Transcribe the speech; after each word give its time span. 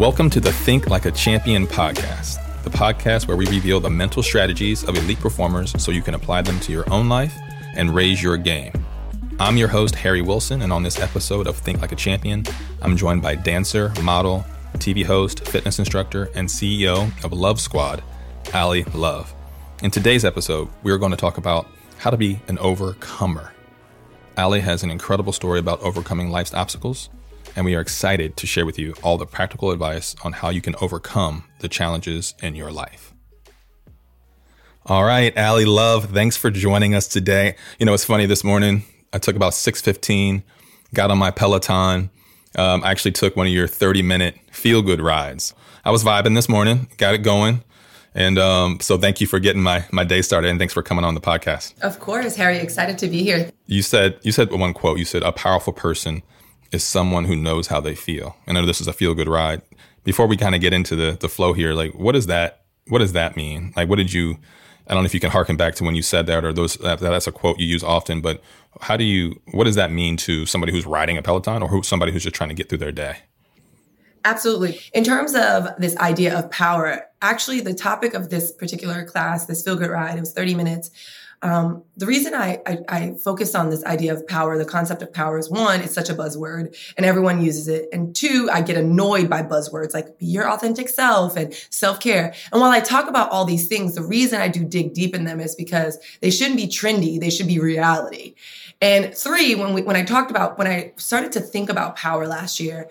Welcome 0.00 0.30
to 0.30 0.40
the 0.40 0.50
Think 0.50 0.88
Like 0.88 1.04
a 1.04 1.10
Champion 1.10 1.66
podcast, 1.66 2.62
the 2.64 2.70
podcast 2.70 3.28
where 3.28 3.36
we 3.36 3.44
reveal 3.48 3.80
the 3.80 3.90
mental 3.90 4.22
strategies 4.22 4.82
of 4.82 4.96
elite 4.96 5.20
performers 5.20 5.74
so 5.76 5.90
you 5.90 6.00
can 6.00 6.14
apply 6.14 6.40
them 6.40 6.58
to 6.60 6.72
your 6.72 6.90
own 6.90 7.10
life 7.10 7.34
and 7.74 7.94
raise 7.94 8.22
your 8.22 8.38
game. 8.38 8.72
I'm 9.38 9.58
your 9.58 9.68
host, 9.68 9.94
Harry 9.96 10.22
Wilson, 10.22 10.62
and 10.62 10.72
on 10.72 10.82
this 10.82 10.98
episode 10.98 11.46
of 11.46 11.54
Think 11.54 11.82
Like 11.82 11.92
a 11.92 11.96
Champion, 11.96 12.44
I'm 12.80 12.96
joined 12.96 13.20
by 13.20 13.34
dancer, 13.34 13.92
model, 14.00 14.42
TV 14.76 15.04
host, 15.04 15.46
fitness 15.46 15.78
instructor, 15.78 16.30
and 16.34 16.48
CEO 16.48 17.12
of 17.22 17.34
Love 17.34 17.60
Squad, 17.60 18.02
Ally 18.54 18.84
Love. 18.94 19.34
In 19.82 19.90
today's 19.90 20.24
episode, 20.24 20.70
we 20.82 20.92
are 20.92 20.98
going 20.98 21.12
to 21.12 21.18
talk 21.18 21.36
about 21.36 21.66
how 21.98 22.08
to 22.08 22.16
be 22.16 22.40
an 22.48 22.58
overcomer. 22.60 23.52
Ally 24.38 24.60
has 24.60 24.82
an 24.82 24.90
incredible 24.90 25.34
story 25.34 25.58
about 25.58 25.78
overcoming 25.82 26.30
life's 26.30 26.54
obstacles 26.54 27.10
and 27.60 27.66
we 27.66 27.74
are 27.74 27.80
excited 27.82 28.38
to 28.38 28.46
share 28.46 28.64
with 28.64 28.78
you 28.78 28.94
all 29.02 29.18
the 29.18 29.26
practical 29.26 29.70
advice 29.70 30.16
on 30.24 30.32
how 30.32 30.48
you 30.48 30.62
can 30.62 30.74
overcome 30.80 31.44
the 31.58 31.68
challenges 31.68 32.32
in 32.42 32.54
your 32.54 32.72
life. 32.72 33.12
All 34.86 35.04
right, 35.04 35.36
Ally 35.36 35.64
Love, 35.66 36.06
thanks 36.06 36.38
for 36.38 36.50
joining 36.50 36.94
us 36.94 37.06
today. 37.06 37.56
You 37.78 37.84
know, 37.84 37.92
it's 37.92 38.06
funny 38.06 38.24
this 38.24 38.42
morning, 38.42 38.84
I 39.12 39.18
took 39.18 39.36
about 39.36 39.52
6:15, 39.52 40.42
got 40.94 41.10
on 41.10 41.18
my 41.18 41.30
Peloton. 41.30 42.08
Um, 42.56 42.82
I 42.82 42.90
actually 42.90 43.12
took 43.12 43.36
one 43.36 43.46
of 43.46 43.52
your 43.52 43.68
30 43.68 44.00
minute 44.00 44.36
feel 44.50 44.80
good 44.80 45.02
rides. 45.02 45.52
I 45.84 45.90
was 45.90 46.02
vibing 46.02 46.34
this 46.34 46.48
morning, 46.48 46.88
got 46.96 47.12
it 47.12 47.18
going. 47.18 47.62
And 48.14 48.38
um, 48.38 48.80
so 48.80 48.96
thank 48.96 49.20
you 49.20 49.26
for 49.26 49.38
getting 49.38 49.62
my 49.62 49.84
my 49.92 50.04
day 50.04 50.22
started 50.22 50.48
and 50.48 50.58
thanks 50.58 50.72
for 50.72 50.82
coming 50.82 51.04
on 51.04 51.12
the 51.12 51.20
podcast. 51.20 51.78
Of 51.82 52.00
course, 52.00 52.36
Harry, 52.36 52.56
excited 52.56 52.96
to 52.96 53.08
be 53.08 53.22
here. 53.22 53.50
You 53.66 53.82
said 53.82 54.18
you 54.22 54.32
said 54.32 54.50
one 54.50 54.72
quote, 54.72 54.98
you 54.98 55.04
said 55.04 55.22
a 55.22 55.30
powerful 55.30 55.74
person 55.74 56.22
is 56.72 56.84
someone 56.84 57.24
who 57.24 57.36
knows 57.36 57.66
how 57.66 57.80
they 57.80 57.94
feel. 57.94 58.36
I 58.46 58.52
know 58.52 58.64
this 58.64 58.80
is 58.80 58.88
a 58.88 58.92
feel 58.92 59.14
good 59.14 59.28
ride. 59.28 59.62
Before 60.04 60.26
we 60.26 60.36
kind 60.36 60.54
of 60.54 60.60
get 60.60 60.72
into 60.72 60.96
the 60.96 61.16
the 61.20 61.28
flow 61.28 61.52
here, 61.52 61.74
like 61.74 61.94
what 61.94 62.12
does 62.12 62.26
that 62.26 62.64
what 62.88 62.98
does 62.98 63.12
that 63.12 63.36
mean? 63.36 63.72
Like 63.76 63.88
what 63.88 63.96
did 63.96 64.12
you 64.12 64.38
I 64.86 64.94
don't 64.94 65.02
know 65.02 65.06
if 65.06 65.14
you 65.14 65.20
can 65.20 65.30
harken 65.30 65.56
back 65.56 65.74
to 65.76 65.84
when 65.84 65.94
you 65.94 66.02
said 66.02 66.26
that 66.26 66.44
or 66.44 66.52
those 66.52 66.74
that, 66.76 67.00
that's 67.00 67.26
a 67.26 67.32
quote 67.32 67.58
you 67.58 67.66
use 67.66 67.84
often, 67.84 68.20
but 68.20 68.42
how 68.80 68.96
do 68.96 69.04
you 69.04 69.40
what 69.52 69.64
does 69.64 69.76
that 69.76 69.92
mean 69.92 70.16
to 70.18 70.46
somebody 70.46 70.72
who's 70.72 70.86
riding 70.86 71.16
a 71.16 71.22
Peloton 71.22 71.62
or 71.62 71.68
who 71.68 71.82
somebody 71.82 72.12
who's 72.12 72.24
just 72.24 72.34
trying 72.34 72.48
to 72.48 72.54
get 72.54 72.68
through 72.68 72.78
their 72.78 72.92
day? 72.92 73.18
Absolutely. 74.24 74.80
In 74.92 75.02
terms 75.02 75.34
of 75.34 75.68
this 75.78 75.96
idea 75.96 76.38
of 76.38 76.50
power, 76.50 77.06
actually 77.22 77.60
the 77.60 77.72
topic 77.72 78.12
of 78.12 78.28
this 78.28 78.52
particular 78.52 79.04
class, 79.04 79.46
this 79.46 79.62
feel 79.62 79.76
good 79.76 79.90
ride, 79.90 80.16
it 80.16 80.20
was 80.20 80.32
30 80.32 80.54
minutes 80.56 80.90
um, 81.42 81.82
the 81.96 82.06
reason 82.06 82.34
I, 82.34 82.60
I, 82.66 82.78
I 82.88 83.14
focus 83.24 83.54
on 83.54 83.70
this 83.70 83.82
idea 83.84 84.12
of 84.12 84.26
power, 84.26 84.58
the 84.58 84.64
concept 84.64 85.00
of 85.00 85.12
power 85.12 85.38
is 85.38 85.48
one, 85.48 85.80
it's 85.80 85.94
such 85.94 86.10
a 86.10 86.14
buzzword 86.14 86.76
and 86.98 87.06
everyone 87.06 87.42
uses 87.42 87.66
it. 87.66 87.88
And 87.92 88.14
two, 88.14 88.50
I 88.52 88.60
get 88.60 88.76
annoyed 88.76 89.30
by 89.30 89.42
buzzwords 89.42 89.94
like 89.94 90.18
be 90.18 90.26
your 90.26 90.50
authentic 90.50 90.90
self 90.90 91.36
and 91.36 91.54
self 91.70 91.98
care. 91.98 92.34
And 92.52 92.60
while 92.60 92.70
I 92.70 92.80
talk 92.80 93.08
about 93.08 93.30
all 93.30 93.46
these 93.46 93.68
things, 93.68 93.94
the 93.94 94.02
reason 94.02 94.40
I 94.40 94.48
do 94.48 94.64
dig 94.64 94.92
deep 94.92 95.14
in 95.14 95.24
them 95.24 95.40
is 95.40 95.54
because 95.54 95.98
they 96.20 96.30
shouldn't 96.30 96.56
be 96.56 96.66
trendy. 96.66 97.18
They 97.18 97.30
should 97.30 97.48
be 97.48 97.58
reality. 97.58 98.34
And 98.82 99.14
three, 99.14 99.54
when 99.54 99.72
we, 99.72 99.82
when 99.82 99.96
I 99.96 100.04
talked 100.04 100.30
about, 100.30 100.58
when 100.58 100.66
I 100.66 100.92
started 100.96 101.32
to 101.32 101.40
think 101.40 101.70
about 101.70 101.96
power 101.96 102.26
last 102.26 102.60
year, 102.60 102.88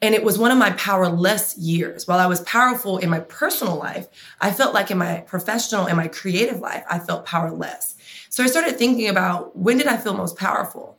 and 0.00 0.14
it 0.14 0.22
was 0.22 0.38
one 0.38 0.50
of 0.50 0.58
my 0.58 0.70
powerless 0.72 1.56
years. 1.56 2.06
While 2.06 2.20
I 2.20 2.26
was 2.26 2.40
powerful 2.42 2.98
in 2.98 3.10
my 3.10 3.20
personal 3.20 3.76
life, 3.76 4.06
I 4.40 4.52
felt 4.52 4.74
like 4.74 4.90
in 4.90 4.98
my 4.98 5.20
professional 5.26 5.86
and 5.86 5.96
my 5.96 6.08
creative 6.08 6.60
life, 6.60 6.84
I 6.88 6.98
felt 6.98 7.26
powerless. 7.26 7.96
So 8.28 8.44
I 8.44 8.46
started 8.46 8.76
thinking 8.76 9.08
about 9.08 9.56
when 9.56 9.78
did 9.78 9.88
I 9.88 9.96
feel 9.96 10.14
most 10.14 10.36
powerful? 10.36 10.98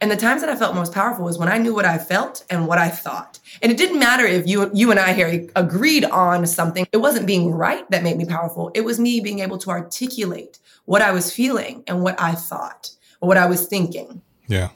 And 0.00 0.10
the 0.10 0.16
times 0.16 0.42
that 0.42 0.50
I 0.50 0.56
felt 0.56 0.74
most 0.74 0.92
powerful 0.92 1.24
was 1.24 1.38
when 1.38 1.48
I 1.48 1.58
knew 1.58 1.72
what 1.72 1.84
I 1.84 1.98
felt 1.98 2.44
and 2.50 2.66
what 2.66 2.78
I 2.78 2.88
thought. 2.88 3.38
And 3.62 3.70
it 3.70 3.78
didn't 3.78 4.00
matter 4.00 4.26
if 4.26 4.46
you, 4.46 4.70
you 4.74 4.90
and 4.90 4.98
I, 4.98 5.12
Harry, 5.12 5.48
agreed 5.54 6.04
on 6.04 6.46
something. 6.46 6.86
It 6.92 6.98
wasn't 6.98 7.26
being 7.26 7.52
right 7.52 7.88
that 7.90 8.02
made 8.02 8.16
me 8.16 8.24
powerful. 8.24 8.72
It 8.74 8.82
was 8.82 8.98
me 8.98 9.20
being 9.20 9.38
able 9.38 9.56
to 9.58 9.70
articulate 9.70 10.58
what 10.84 11.00
I 11.00 11.12
was 11.12 11.32
feeling 11.32 11.84
and 11.86 12.02
what 12.02 12.20
I 12.20 12.32
thought 12.32 12.90
or 13.20 13.28
what 13.28 13.36
I 13.36 13.46
was 13.46 13.66
thinking. 13.66 14.20
Yeah. 14.48 14.70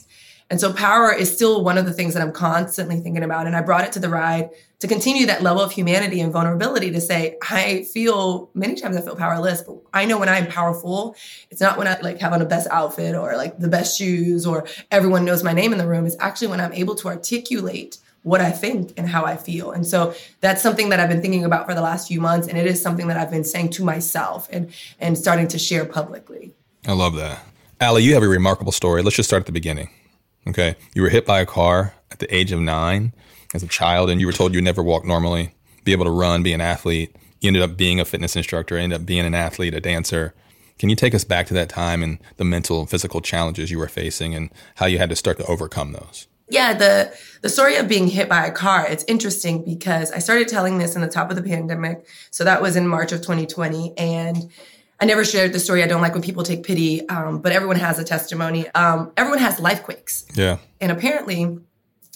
And 0.50 0.58
so 0.58 0.72
power 0.72 1.12
is 1.12 1.32
still 1.32 1.62
one 1.62 1.76
of 1.76 1.84
the 1.84 1.92
things 1.92 2.14
that 2.14 2.22
I'm 2.22 2.32
constantly 2.32 3.00
thinking 3.00 3.22
about. 3.22 3.46
And 3.46 3.54
I 3.54 3.60
brought 3.60 3.84
it 3.84 3.92
to 3.92 3.98
the 3.98 4.08
ride 4.08 4.48
to 4.78 4.88
continue 4.88 5.26
that 5.26 5.42
level 5.42 5.62
of 5.62 5.72
humanity 5.72 6.20
and 6.20 6.32
vulnerability 6.32 6.90
to 6.92 7.00
say, 7.00 7.36
I 7.50 7.82
feel 7.92 8.48
many 8.54 8.74
times 8.74 8.96
I 8.96 9.02
feel 9.02 9.16
powerless, 9.16 9.62
but 9.62 9.76
I 9.92 10.06
know 10.06 10.18
when 10.18 10.28
I'm 10.28 10.46
powerful, 10.46 11.16
it's 11.50 11.60
not 11.60 11.76
when 11.76 11.86
I 11.86 12.00
like 12.00 12.20
have 12.20 12.32
on 12.32 12.38
the 12.38 12.46
best 12.46 12.66
outfit 12.70 13.14
or 13.14 13.36
like 13.36 13.58
the 13.58 13.68
best 13.68 13.98
shoes 13.98 14.46
or 14.46 14.66
everyone 14.90 15.24
knows 15.24 15.42
my 15.42 15.52
name 15.52 15.72
in 15.72 15.78
the 15.78 15.86
room. 15.86 16.06
It's 16.06 16.16
actually 16.18 16.48
when 16.48 16.60
I'm 16.60 16.72
able 16.72 16.94
to 16.96 17.08
articulate 17.08 17.98
what 18.22 18.40
I 18.40 18.50
think 18.50 18.94
and 18.96 19.08
how 19.08 19.24
I 19.24 19.36
feel. 19.36 19.70
And 19.72 19.86
so 19.86 20.14
that's 20.40 20.62
something 20.62 20.88
that 20.90 21.00
I've 21.00 21.08
been 21.08 21.22
thinking 21.22 21.44
about 21.44 21.66
for 21.66 21.74
the 21.74 21.80
last 21.80 22.08
few 22.08 22.20
months. 22.20 22.48
And 22.48 22.56
it 22.56 22.66
is 22.66 22.80
something 22.80 23.08
that 23.08 23.16
I've 23.16 23.30
been 23.30 23.44
saying 23.44 23.70
to 23.70 23.84
myself 23.84 24.48
and, 24.50 24.72
and 24.98 25.16
starting 25.18 25.48
to 25.48 25.58
share 25.58 25.84
publicly. 25.84 26.52
I 26.86 26.92
love 26.92 27.14
that. 27.16 27.44
Ally, 27.80 28.00
you 28.00 28.14
have 28.14 28.22
a 28.22 28.28
remarkable 28.28 28.72
story. 28.72 29.02
Let's 29.02 29.16
just 29.16 29.28
start 29.28 29.42
at 29.42 29.46
the 29.46 29.52
beginning. 29.52 29.90
Okay. 30.48 30.76
You 30.94 31.02
were 31.02 31.08
hit 31.08 31.26
by 31.26 31.40
a 31.40 31.46
car 31.46 31.94
at 32.10 32.18
the 32.18 32.34
age 32.34 32.52
of 32.52 32.60
nine 32.60 33.12
as 33.54 33.62
a 33.62 33.68
child, 33.68 34.10
and 34.10 34.20
you 34.20 34.26
were 34.26 34.32
told 34.32 34.54
you'd 34.54 34.64
never 34.64 34.82
walk 34.82 35.04
normally, 35.04 35.54
be 35.84 35.92
able 35.92 36.04
to 36.04 36.10
run, 36.10 36.42
be 36.42 36.52
an 36.52 36.60
athlete. 36.60 37.14
You 37.40 37.48
ended 37.48 37.62
up 37.62 37.76
being 37.76 38.00
a 38.00 38.04
fitness 38.04 38.36
instructor, 38.36 38.76
ended 38.76 39.00
up 39.00 39.06
being 39.06 39.24
an 39.24 39.34
athlete, 39.34 39.74
a 39.74 39.80
dancer. 39.80 40.34
Can 40.78 40.88
you 40.88 40.96
take 40.96 41.14
us 41.14 41.24
back 41.24 41.46
to 41.48 41.54
that 41.54 41.68
time 41.68 42.02
and 42.02 42.18
the 42.36 42.44
mental 42.44 42.80
and 42.80 42.88
physical 42.88 43.20
challenges 43.20 43.70
you 43.70 43.78
were 43.78 43.88
facing 43.88 44.34
and 44.34 44.50
how 44.76 44.86
you 44.86 44.98
had 44.98 45.10
to 45.10 45.16
start 45.16 45.38
to 45.38 45.46
overcome 45.46 45.92
those? 45.92 46.26
Yeah, 46.50 46.72
the 46.72 47.14
the 47.42 47.48
story 47.48 47.76
of 47.76 47.88
being 47.88 48.08
hit 48.08 48.28
by 48.28 48.46
a 48.46 48.52
car, 48.52 48.86
it's 48.88 49.04
interesting 49.04 49.64
because 49.64 50.10
I 50.12 50.18
started 50.18 50.48
telling 50.48 50.78
this 50.78 50.94
in 50.94 51.02
the 51.02 51.08
top 51.08 51.30
of 51.30 51.36
the 51.36 51.42
pandemic. 51.42 52.06
So 52.30 52.44
that 52.44 52.62
was 52.62 52.74
in 52.74 52.88
March 52.88 53.12
of 53.12 53.20
2020 53.20 53.96
and 53.98 54.50
I 55.00 55.04
never 55.04 55.24
shared 55.24 55.52
the 55.52 55.60
story. 55.60 55.82
I 55.82 55.86
don't 55.86 56.00
like 56.00 56.12
when 56.12 56.22
people 56.22 56.42
take 56.42 56.64
pity, 56.64 57.08
um, 57.08 57.40
but 57.40 57.52
everyone 57.52 57.76
has 57.76 57.98
a 57.98 58.04
testimony. 58.04 58.68
Um, 58.70 59.12
everyone 59.16 59.38
has 59.38 59.60
life 59.60 59.84
quakes. 59.84 60.24
Yeah. 60.34 60.58
And 60.80 60.90
apparently, 60.90 61.58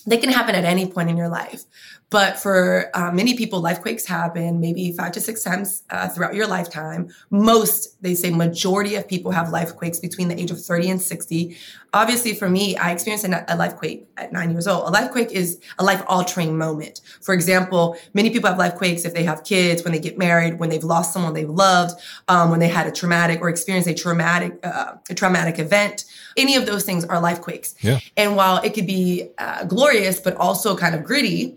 they 0.07 0.19
can 0.19 0.31
happen 0.31 0.55
at 0.55 0.65
any 0.65 0.87
point 0.87 1.11
in 1.11 1.17
your 1.17 1.29
life. 1.29 1.65
But 2.13 2.39
for 2.39 2.91
uh, 2.93 3.11
many 3.11 3.35
people, 3.39 3.63
life 3.63 3.81
quakes 3.81 4.05
happen 4.05 4.61
maybe 4.61 4.93
five 4.93 5.13
to 5.13 5.21
six 5.21 5.43
times 5.43 5.83
uh, 5.89 6.11
throughout 6.11 6.35
your 6.35 6.47
lifetime. 6.47 7.09
Most, 7.31 8.03
they 8.03 8.15
say, 8.15 8.29
majority 8.29 8.97
of 8.97 9.09
people 9.09 9.33
have 9.33 9.49
life 9.49 9.75
quakes 9.75 9.99
between 9.99 10.29
the 10.29 10.39
age 10.39 10.51
of 10.51 10.63
30 10.63 10.91
and 10.91 11.01
60. 11.01 11.57
Obviously, 11.95 12.35
for 12.35 12.51
me, 12.51 12.77
I 12.77 12.93
experienced 12.93 13.25
a, 13.25 13.57
life 13.57 13.77
quake 13.77 14.07
at 14.19 14.31
nine 14.31 14.51
years 14.51 14.67
old. 14.67 14.89
A 14.89 14.91
life 14.91 15.11
quake 15.11 15.33
is 15.33 15.59
a 15.79 15.85
life 15.85 16.03
altering 16.07 16.59
moment. 16.59 17.01
For 17.23 17.33
example, 17.33 17.97
many 18.13 18.29
people 18.29 18.51
have 18.51 18.59
life 18.59 18.75
quakes 18.75 19.07
if 19.07 19.15
they 19.15 19.25
have 19.25 19.43
kids, 19.43 19.83
when 19.83 19.95
they 19.95 19.99
get 19.99 20.19
married, 20.19 20.59
when 20.59 20.69
they've 20.69 20.85
lost 20.85 21.15
someone 21.15 21.33
they've 21.33 21.49
loved, 21.49 21.99
um, 22.29 22.51
when 22.51 22.61
they 22.61 22.69
had 22.69 22.87
a 22.87 22.93
traumatic 22.93 23.41
or 23.41 23.49
experienced 23.49 23.89
a 23.89 23.95
traumatic, 23.95 24.59
uh, 24.65 24.97
a 25.09 25.15
traumatic 25.15 25.59
event. 25.59 26.05
Any 26.37 26.57
of 26.57 26.67
those 26.67 26.85
things 26.85 27.05
are 27.05 27.21
life 27.21 27.41
quakes. 27.41 27.75
Yeah. 27.81 28.01
And 28.17 28.37
while 28.37 28.63
it 28.63 28.75
could 28.75 28.87
be 28.87 29.31
uh, 29.39 29.65
glorious, 29.65 30.21
but 30.21 30.37
also 30.37 30.77
kind 30.77 30.95
of 30.95 31.05
gritty, 31.05 31.57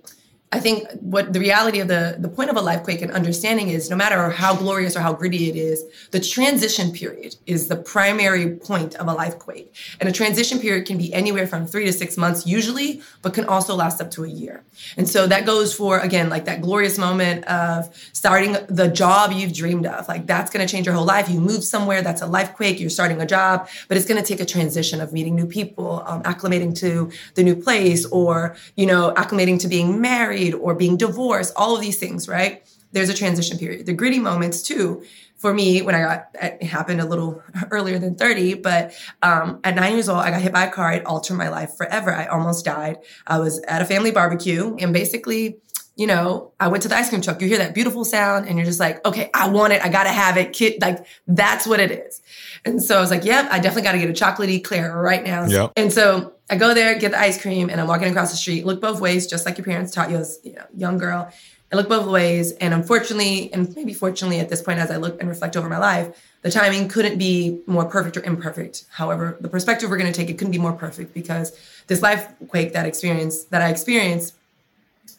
I 0.56 0.62
think 0.62 0.90
what 1.02 1.34
the 1.34 1.42
reality 1.42 1.82
of 1.82 1.90
the 1.90 2.16
the 2.18 2.30
point 2.30 2.50
of 2.50 2.56
a 2.56 2.62
life 2.62 2.82
quake 2.84 3.02
and 3.02 3.12
understanding 3.12 3.68
is 3.68 3.90
no 3.90 3.98
matter 3.98 4.30
how 4.30 4.56
glorious 4.56 4.96
or 4.96 5.02
how 5.02 5.12
gritty 5.12 5.50
it 5.50 5.58
is, 5.58 5.84
the 6.12 6.22
transition 6.22 6.94
period 6.94 7.36
is 7.46 7.68
the 7.68 7.76
primary 7.76 8.56
point 8.56 8.96
of 8.96 9.06
a 9.10 9.14
life 9.14 9.38
quake. 9.38 9.76
And 10.00 10.08
a 10.08 10.14
transition 10.14 10.58
period 10.60 10.88
can 10.88 10.98
be 10.98 11.14
anywhere 11.14 11.46
from 11.46 11.68
three 11.68 11.86
to 11.88 11.92
six 11.92 12.16
months 12.16 12.48
usually, 12.48 13.02
but 13.22 13.34
can 13.34 13.44
also 13.44 13.76
last 13.76 14.00
up 14.00 14.12
to 14.12 14.24
a 14.24 14.30
year. 14.30 14.64
And 14.96 15.10
so 15.10 15.28
that 15.28 15.46
goes 15.46 15.74
for 15.74 16.00
again 16.00 16.30
like 16.30 16.46
that 16.46 16.62
glorious 16.62 16.98
moment 16.98 17.44
of 17.46 17.94
starting 18.14 18.56
the 18.70 18.88
job 18.88 19.34
you've 19.34 19.54
dreamed 19.54 19.86
of. 19.86 20.08
Like 20.08 20.26
that's 20.26 20.50
going 20.52 20.66
to 20.66 20.72
change 20.72 20.86
your 20.86 20.96
whole 20.96 21.10
life. 21.16 21.28
You 21.28 21.42
move 21.42 21.66
somewhere, 21.66 22.02
that's 22.02 22.22
a 22.22 22.28
life 22.28 22.54
quake. 22.54 22.80
You're 22.80 22.90
starting 22.90 23.20
a 23.20 23.26
job, 23.26 23.68
but 23.90 23.98
it's 23.98 24.06
going 24.06 24.22
to 24.24 24.28
take 24.32 24.40
a 24.40 24.46
transition 24.46 25.02
of 25.02 25.12
meeting 25.12 25.36
new 25.36 25.48
people, 25.48 26.02
um, 26.08 26.24
acclimating 26.24 26.74
to 26.80 27.12
the 27.34 27.44
new 27.44 27.58
place, 27.58 28.06
or 28.06 28.56
you 28.78 28.86
know 28.86 29.14
acclimating 29.18 29.60
to 29.60 29.68
being 29.68 30.00
married 30.00 30.45
married 30.52 30.62
or 30.62 30.76
being 30.76 30.98
divorced, 30.98 31.54
all 31.56 31.76
of 31.76 31.82
these 31.82 31.98
things, 31.98 32.28
right? 32.28 32.64
There's 32.92 33.10
a 33.10 33.14
transition 33.14 33.58
period. 33.58 33.86
The 33.86 33.94
gritty 33.94 34.20
moments 34.20 34.62
too, 34.62 35.04
for 35.38 35.54
me, 35.54 35.82
when 35.82 35.96
I 35.96 36.02
got, 36.02 36.28
it 36.42 36.64
happened 36.64 37.02
a 37.02 37.06
little 37.06 37.44
earlier 37.72 38.00
than 38.00 38.16
30, 38.16 38.56
but 38.56 38.94
um, 39.22 39.60
at 39.64 39.76
nine 39.76 39.94
years 39.94 40.08
old, 40.08 40.20
I 40.20 40.32
got 40.32 40.42
hit 40.42 40.54
by 40.54 40.66
a 40.66 40.72
car. 40.72 40.94
It 40.94 41.06
altered 41.06 41.36
my 41.36 41.50
life 41.50 41.76
forever. 41.76 42.14
I 42.14 42.28
almost 42.28 42.66
died. 42.66 42.98
I 43.28 43.40
was 43.40 43.60
at 43.60 43.82
a 43.82 43.86
family 43.86 44.12
barbecue 44.12 44.76
and 44.80 44.94
basically, 44.94 45.58
you 45.98 46.08
know, 46.08 46.52
I 46.60 46.68
went 46.68 46.84
to 46.84 46.90
the 46.90 46.96
ice 46.96 47.10
cream 47.10 47.22
truck. 47.22 47.42
You 47.42 47.48
hear 47.48 47.58
that 47.58 47.74
beautiful 47.74 48.04
sound 48.04 48.48
and 48.48 48.58
you're 48.58 48.66
just 48.66 48.80
like, 48.82 49.06
okay, 49.06 49.30
I 49.34 49.48
want 49.50 49.74
it. 49.74 49.84
I 49.84 49.90
got 49.90 50.04
to 50.04 50.10
have 50.10 50.38
it. 50.38 50.52
Kid, 50.52 50.82
like 50.82 51.06
that's 51.28 51.66
what 51.66 51.80
it 51.80 51.92
is. 51.92 52.22
And 52.66 52.84
so 52.84 52.98
I 52.98 53.02
was 53.02 53.12
like, 53.12 53.24
yep, 53.24 53.48
I 53.50 53.60
definitely 53.60 53.84
got 53.84 53.94
to 53.94 54.00
get 54.00 54.10
a 54.10 54.14
chocolate 54.14 54.50
eclair 54.50 54.98
right 54.98 55.24
now. 55.24 55.46
Yep. 55.46 55.74
And 55.78 55.94
so 55.94 56.35
I 56.50 56.58
go 56.58 56.74
there, 56.74 56.98
get 57.00 57.12
the 57.12 57.20
ice 57.20 57.42
cream, 57.42 57.70
and 57.70 57.82
I'm 57.82 57.88
walking 57.88 58.08
across 58.08 58.32
the 58.32 58.38
street. 58.38 58.66
Look 58.66 58.80
both 58.80 59.02
ways, 59.02 59.26
just 59.26 59.46
like 59.46 59.58
your 59.58 59.66
parents 59.66 59.92
taught 59.92 60.12
you 60.12 60.18
as 60.18 60.40
you 60.44 60.54
know, 60.54 60.66
young 60.76 60.98
girl. 60.98 61.32
I 61.74 61.76
look 61.76 61.90
both 61.90 62.08
ways, 62.08 62.52
and 62.54 62.74
unfortunately, 62.74 63.52
and 63.52 63.76
maybe 63.76 63.94
fortunately, 63.94 64.40
at 64.40 64.50
this 64.50 64.62
point, 64.62 64.80
as 64.80 64.92
I 64.92 64.98
look 64.98 65.20
and 65.20 65.28
reflect 65.28 65.58
over 65.58 65.68
my 65.68 65.80
life, 65.80 66.16
the 66.44 66.52
timing 66.52 66.88
couldn't 66.88 67.18
be 67.18 67.60
more 67.66 67.86
perfect 67.86 68.16
or 68.18 68.24
imperfect. 68.24 68.86
However, 68.92 69.36
the 69.42 69.50
perspective 69.50 69.90
we're 69.90 69.98
going 69.98 70.12
to 70.12 70.18
take 70.18 70.30
it 70.30 70.38
couldn't 70.38 70.52
be 70.52 70.60
more 70.60 70.74
perfect 70.74 71.14
because 71.14 71.58
this 71.88 72.04
life 72.04 72.28
quake 72.50 72.74
that 72.74 72.86
experience 72.86 73.46
that 73.46 73.64
I 73.64 73.70
experienced 73.70 74.36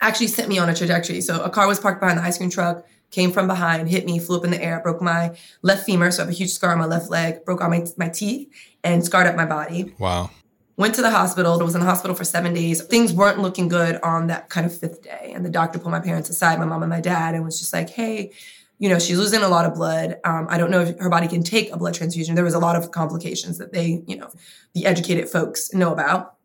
actually 0.01 0.29
sent 0.29 0.49
me 0.49 0.59
on 0.59 0.69
a 0.69 0.75
trajectory. 0.75 1.21
So 1.21 1.43
a 1.43 1.51
car 1.51 1.67
was 1.67 1.81
parked 1.81 2.01
behind 2.01 2.19
the 2.19 2.23
ice 2.23 2.39
cream 2.39 2.51
truck, 2.51 2.87
came 3.11 3.33
from 3.33 3.49
behind, 3.49 3.89
hit 3.89 4.07
me, 4.07 4.21
flew 4.21 4.37
up 4.37 4.45
in 4.45 4.53
the 4.53 4.63
air, 4.63 4.79
broke 4.81 5.03
my 5.03 5.37
left 5.63 5.85
femur. 5.85 6.13
So 6.13 6.23
I 6.23 6.27
have 6.27 6.33
a 6.33 6.37
huge 6.37 6.51
scar 6.51 6.71
on 6.71 6.79
my 6.79 6.87
left 6.87 7.11
leg, 7.11 7.45
broke 7.45 7.61
all 7.61 7.71
my, 7.71 7.85
my 7.97 8.09
teeth, 8.09 8.49
and 8.85 9.05
scarred 9.05 9.27
up 9.27 9.35
my 9.35 9.47
body. 9.47 9.95
Wow. 9.99 10.31
Went 10.77 10.95
to 10.97 11.03
the 11.03 11.11
hospital. 11.11 11.59
Was 11.59 11.75
in 11.75 11.81
the 11.81 11.87
hospital 11.87 12.15
for 12.15 12.25
seven 12.25 12.53
days. 12.53 12.83
Things 12.83 13.13
weren't 13.13 13.39
looking 13.39 13.69
good 13.69 13.99
on 14.03 14.27
that 14.27 14.51
kind 14.51 14.67
of 14.67 14.77
fifth 14.77 15.03
day. 15.03 15.33
And 15.35 15.45
the 15.45 15.51
doctor 15.51 15.79
pulled 15.79 15.93
my 15.93 16.01
parents 16.01 16.29
aside, 16.29 16.59
my 16.59 16.67
mom 16.67 16.83
and 16.83 16.91
my 16.91 17.01
dad, 17.01 17.35
and 17.35 17.45
was 17.45 17.59
just 17.59 17.73
like, 17.73 17.91
hey, 17.91 18.33
you 18.79 18.91
know, 18.91 18.99
she's 18.99 19.19
losing 19.19 19.43
a 19.43 19.49
lot 19.49 19.65
of 19.65 19.75
blood. 19.75 20.19
Um, 20.25 20.47
I 20.51 20.59
don't 20.59 20.71
know 20.71 20.83
if 20.83 20.99
her 20.99 21.09
body 21.09 21.29
can 21.29 21.43
take 21.43 21.73
a 21.73 21.79
blood 21.79 21.95
transfusion. 21.95 22.35
There 22.35 22.45
was 22.45 22.55
a 22.55 22.59
lot 22.59 22.77
of 22.77 22.91
complications 22.91 23.57
that 23.57 23.73
they, 23.73 24.03
you 24.07 24.17
know, 24.17 24.31
the 24.75 24.85
educated 24.85 25.29
folks 25.31 25.73
know 25.73 25.93
about 25.93 26.37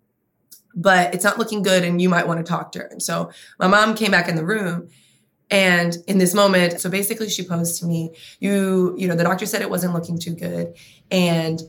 but 0.74 1.14
it's 1.14 1.24
not 1.24 1.38
looking 1.38 1.62
good 1.62 1.84
and 1.84 2.02
you 2.02 2.10
might 2.10 2.28
want 2.28 2.40
to 2.40 2.50
talk 2.50 2.72
to 2.74 2.80
her. 2.80 2.86
And 2.86 3.02
so 3.02 3.32
my 3.60 3.68
mom 3.68 3.96
came 3.96 4.12
back 4.12 4.28
in 4.28 4.36
the 4.36 4.46
room 4.46 4.90
and 5.50 5.98
in 6.08 6.18
this 6.18 6.34
moment, 6.34 6.80
so 6.80 6.90
basically 6.90 7.30
she 7.30 7.44
posed 7.44 7.80
to 7.82 7.86
me, 7.86 8.16
you, 8.40 8.96
you 8.98 9.08
know, 9.08 9.16
the 9.16 9.24
doctor 9.24 9.46
said 9.46 9.62
it 9.62 9.70
wasn't 9.70 9.94
looking 9.94 10.18
too 10.18 10.34
good. 10.34 10.76
And 11.12 11.62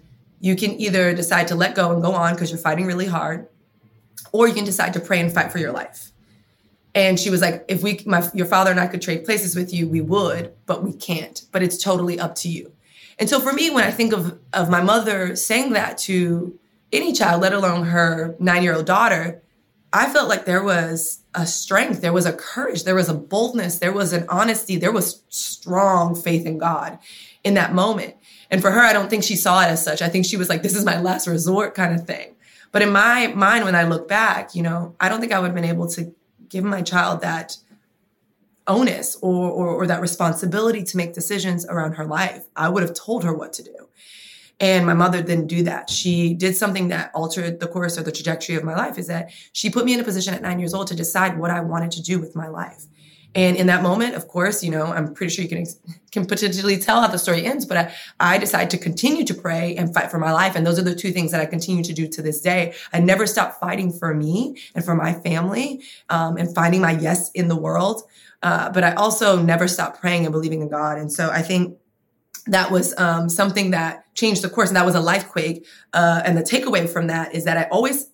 you 0.43 0.57
can 0.57 0.79
either 0.81 1.15
decide 1.15 1.49
to 1.49 1.55
let 1.55 1.77
go 1.77 1.93
and 1.93 2.03
go 2.03 2.13
on 2.13 2.35
because 2.35 2.51
you're 2.51 2.59
fighting 2.59 2.85
really 2.85 3.07
hard, 3.07 3.47
or 4.33 4.49
you 4.49 4.55
can 4.55 4.65
decide 4.65 4.93
to 4.95 5.01
pray 5.01 5.21
and 5.21 5.33
fight 5.33 5.53
for 5.53 5.59
your 5.59 5.73
life. 5.73 6.11
And 6.97 7.19
she 7.19 7.31
was 7.31 7.41
like, 7.41 7.65
if 7.69 7.83
we, 7.83 8.01
my, 8.05 8.29
your 8.35 8.47
father 8.47 8.73
and 8.73 8.81
I 8.81 8.89
could 8.89 9.01
trade 9.01 9.25
places 9.25 9.55
with 9.55 9.73
you, 9.73 9.89
we 9.89 10.01
would, 10.01 10.53
but 10.67 10.83
we 10.83 10.93
can't. 10.93 11.41
But 11.53 11.63
it's 11.63 11.79
totally 11.79 12.19
up 12.19 12.35
to 12.37 12.49
you. 12.49 12.73
And 13.21 13.31
so 13.31 13.39
for 13.39 13.53
me, 13.53 13.71
when 13.71 13.85
I 13.85 13.93
think 13.93 14.13
of 14.13 14.41
of 14.53 14.69
my 14.69 14.83
mother 14.83 15.37
saying 15.37 15.75
that 15.75 15.97
to 15.99 16.59
any 16.93 17.13
child, 17.13 17.41
let 17.41 17.53
alone 17.53 17.85
her 17.85 18.35
nine 18.41 18.65
year 18.65 18.75
old 18.75 18.87
daughter, 18.87 19.41
I 19.93 20.13
felt 20.13 20.29
like 20.29 20.45
there 20.45 20.63
was 20.63 21.21
a 21.35 21.47
strength, 21.47 22.01
there 22.01 22.13
was 22.13 22.27
a 22.27 22.33
courage, 22.33 22.83
there 22.83 22.97
was 22.97 23.09
a 23.09 23.15
boldness, 23.15 23.79
there 23.79 23.93
was 23.93 24.13
an 24.13 24.27
honesty, 24.29 24.77
there 24.77 24.91
was 24.91 25.23
strong 25.29 26.17
faith 26.17 26.47
in 26.47 26.59
God 26.59 26.99
in 27.45 27.55
that 27.55 27.75
moment. 27.75 28.17
And 28.53 28.61
for 28.61 28.71
her, 28.71 28.81
I 28.81 28.93
don't 28.93 29.09
think 29.09 29.25
she 29.25 29.35
saw 29.35 29.63
it 29.63 29.69
as 29.69 29.83
such. 29.83 30.03
I 30.03 30.11
think 30.11 30.27
she 30.27 30.37
was 30.37 30.51
like, 30.51 30.63
this 30.63 30.77
is 30.77 30.85
my 30.85 31.01
last 31.01 31.27
resort 31.27 31.75
kind 31.75 31.99
of 31.99 32.07
thing. 32.07 32.37
But 32.71 32.83
in 32.83 32.93
my 32.93 33.29
mind, 33.29 33.65
when 33.65 33.75
I 33.75 33.85
look 33.85 34.07
back, 34.07 34.55
you 34.55 34.63
know, 34.63 34.95
I 35.01 35.09
don't 35.09 35.21
think 35.21 35.33
I 35.33 35.39
would 35.39 35.47
have 35.47 35.55
been 35.55 35.65
able 35.65 35.89
to 35.89 36.15
give 36.51 36.63
my 36.63 36.83
child 36.83 37.23
that 37.23 37.57
onus 38.67 39.17
or, 39.23 39.51
or, 39.51 39.69
or 39.69 39.87
that 39.87 40.03
responsibility 40.03 40.85
to 40.85 40.97
make 40.99 41.15
decisions 41.15 41.67
around 41.67 41.95
her 41.95 42.05
life. 42.05 42.45
I 42.55 42.69
would 42.69 42.83
have 42.83 42.93
told 42.93 43.25
her 43.25 43.33
what 43.33 43.55
to 43.55 43.63
do. 43.63 43.89
And 44.61 44.85
my 44.87 44.95
mother 44.95 45.23
didn't 45.23 45.47
do 45.47 45.63
that. 45.65 45.89
She 45.89 46.35
did 46.35 46.55
something 46.55 46.89
that 46.89 47.11
altered 47.15 47.59
the 47.59 47.67
course 47.67 47.99
or 47.99 48.03
the 48.03 48.13
trajectory 48.13 48.55
of 48.55 48.65
my 48.65 48.77
life 48.77 48.99
is 48.99 49.07
that 49.07 49.31
she 49.53 49.71
put 49.71 49.87
me 49.87 49.95
in 49.95 50.01
a 50.01 50.05
position 50.05 50.35
at 50.35 50.43
nine 50.43 50.61
years 50.61 50.75
old 50.75 50.89
to 50.89 50.95
decide 50.95 51.39
what 51.39 51.51
I 51.51 51.61
wanted 51.61 51.91
to 51.93 52.03
do 52.03 52.21
with 52.21 52.37
my 52.37 52.49
life. 52.49 52.85
And 53.35 53.57
in 53.57 53.67
that 53.69 53.83
moment, 53.83 54.15
of 54.15 54.29
course, 54.29 54.63
you 54.63 54.71
know, 54.71 54.87
I'm 54.87 55.15
pretty 55.15 55.35
sure 55.35 55.43
you 55.43 55.49
can 55.49 55.65
can 56.11 56.27
potentially 56.27 56.77
tell 56.79 57.01
how 57.01 57.09
the 57.09 57.19
story 57.19 57.47
ends, 57.47 57.65
but 57.65 57.77
I, 57.79 57.95
I 58.21 58.37
decided 58.37 58.69
to 58.71 58.79
continue 58.79 59.25
to 59.25 59.33
pray 59.33 59.75
and 59.77 59.95
fight 59.95 60.11
for 60.11 60.19
my 60.19 60.31
life. 60.31 60.55
And 60.55 60.67
those 60.67 60.79
are 60.79 60.83
the 60.83 60.95
two 60.95 61.11
things 61.11 61.31
that 61.33 61.41
I 61.41 61.47
continue 61.47 61.83
to 61.85 61.93
do 61.95 62.07
to 62.09 62.21
this 62.21 62.43
day. 62.43 62.75
I 62.93 63.01
never 63.01 63.27
stopped 63.27 63.59
fighting 63.59 63.91
for 63.91 64.15
me 64.15 64.59
and 64.75 64.85
for 64.85 64.95
my 64.95 65.15
family 65.15 65.83
um, 66.11 66.37
and 66.37 66.55
finding 66.55 66.83
my 66.83 66.93
yes 66.93 67.31
in 67.31 67.49
the 67.49 67.57
world. 67.57 68.03
Uh, 68.43 68.71
but 68.71 68.85
I 68.85 68.93
also 68.93 69.41
never 69.41 69.67
stopped 69.69 70.01
praying 70.01 70.27
and 70.27 70.33
believing 70.33 70.61
in 70.61 70.69
God. 70.69 70.99
And 70.99 71.11
so 71.11 71.31
I 71.31 71.41
think 71.41 71.79
that 72.47 72.71
was 72.71 72.93
um, 72.99 73.29
something 73.29 73.71
that 73.71 74.05
changed 74.15 74.43
the 74.43 74.51
course 74.51 74.69
and 74.69 74.77
that 74.77 74.85
was 74.85 74.95
a 74.95 75.01
life 75.01 75.29
quake 75.29 75.65
uh, 75.93 76.23
and 76.25 76.37
the 76.37 76.43
takeaway 76.43 76.89
from 76.89 77.07
that 77.07 77.35
is 77.35 77.45
that 77.45 77.57
i 77.57 77.63
always 77.71 78.09